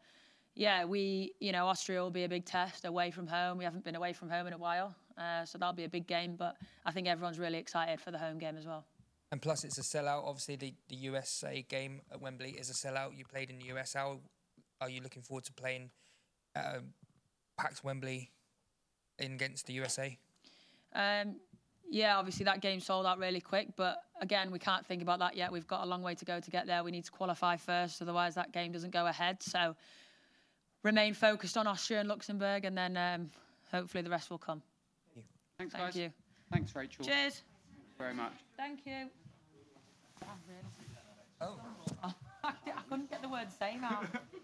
yeah, 0.55 0.85
we, 0.85 1.35
you 1.41 1.51
know, 1.51 1.67
Austria 1.67 2.01
will 2.01 2.11
be 2.11 2.25
a 2.25 2.29
big 2.29 2.45
test 2.45 2.85
away 2.85 3.11
from 3.11 3.27
home. 3.27 3.59
We 3.59 3.65
haven't 3.65 3.85
been 3.85 3.97
away 3.97 4.13
from 4.13 4.31
home 4.31 4.47
in 4.47 4.53
a 4.53 4.59
while. 4.59 4.95
Uh, 5.17 5.45
so 5.45 5.59
that'll 5.59 5.75
be 5.75 5.85
a 5.85 5.89
big 5.89 6.07
game. 6.07 6.37
But 6.37 6.57
I 6.85 6.93
think 6.93 7.07
everyone's 7.07 7.39
really 7.39 7.59
excited 7.59 8.01
for 8.01 8.11
the 8.11 8.19
home 8.19 8.39
game 8.39 8.57
as 8.57 8.67
well. 8.67 8.85
And 9.33 9.41
plus, 9.41 9.65
it's 9.65 9.79
a 9.79 9.83
sellout. 9.83 10.25
Obviously, 10.25 10.57
the, 10.57 10.75
the 10.89 10.97
USA 10.97 11.65
game 11.69 12.01
at 12.13 12.21
Wembley 12.21 12.51
is 12.51 12.71
a 12.71 12.73
sellout. 12.73 13.17
You 13.17 13.25
played 13.25 13.51
in 13.51 13.59
the 13.59 13.67
US. 13.77 13.95
How 13.95 14.21
are 14.81 14.89
you 14.89 15.01
looking 15.01 15.23
forward 15.23 15.45
to 15.45 15.53
playing 15.53 15.91
a 16.55 16.81
packed 17.57 17.83
Wembley 17.83 18.31
in 19.19 19.33
against 19.33 19.67
the 19.67 19.73
USA? 19.75 20.19
Um, 20.95 21.37
yeah, 21.91 22.17
obviously 22.17 22.45
that 22.45 22.61
game 22.61 22.81
sold 22.81 23.07
out 23.07 23.19
really 23.19 23.41
quick, 23.41 23.69
but 23.77 23.99
again, 24.21 24.51
we 24.51 24.59
can't 24.59 24.87
think 24.87 25.03
about 25.03 25.19
that 25.19 25.37
yet. 25.37 25.53
We've 25.53 25.67
got 25.67 25.85
a 25.85 25.87
long 25.87 26.03
way 26.03 26.15
to 26.15 26.25
go 26.25 26.41
to 26.41 26.51
get 26.51 26.67
there. 26.67 26.83
We 26.83 26.91
need 26.91 27.05
to 27.05 27.11
qualify 27.11 27.57
first, 27.57 28.01
otherwise 28.01 28.35
that 28.37 28.53
game 28.53 28.73
doesn't 28.73 28.93
go 28.93 29.07
ahead. 29.07 29.43
So 29.43 29.77
remain 30.83 31.15
focused 31.15 31.57
on 31.57 31.67
Austria 31.67 32.01
and 32.01 32.09
Luxembourg, 32.09 32.65
and 32.65 32.77
then 32.77 32.97
um, 32.97 33.31
hopefully 33.71 34.03
the 34.03 34.11
rest 34.11 34.31
will 34.31 34.39
come. 34.39 34.63
Thanks, 35.65 35.77
Thank 35.77 35.95
guys. 35.95 35.97
you. 35.97 36.13
Thanks, 36.53 36.77
Rachel. 36.77 37.05
Cheers. 37.07 37.43
Very 37.97 38.13
much. 38.13 38.35
Thank 38.57 38.81
you. 38.85 39.09
Oh. 41.41 41.59
I 42.45 42.53
couldn't 42.89 43.11
get 43.11 43.23
the 43.23 43.29
word 43.29 43.49
same 43.59 43.83
out. 43.83 44.05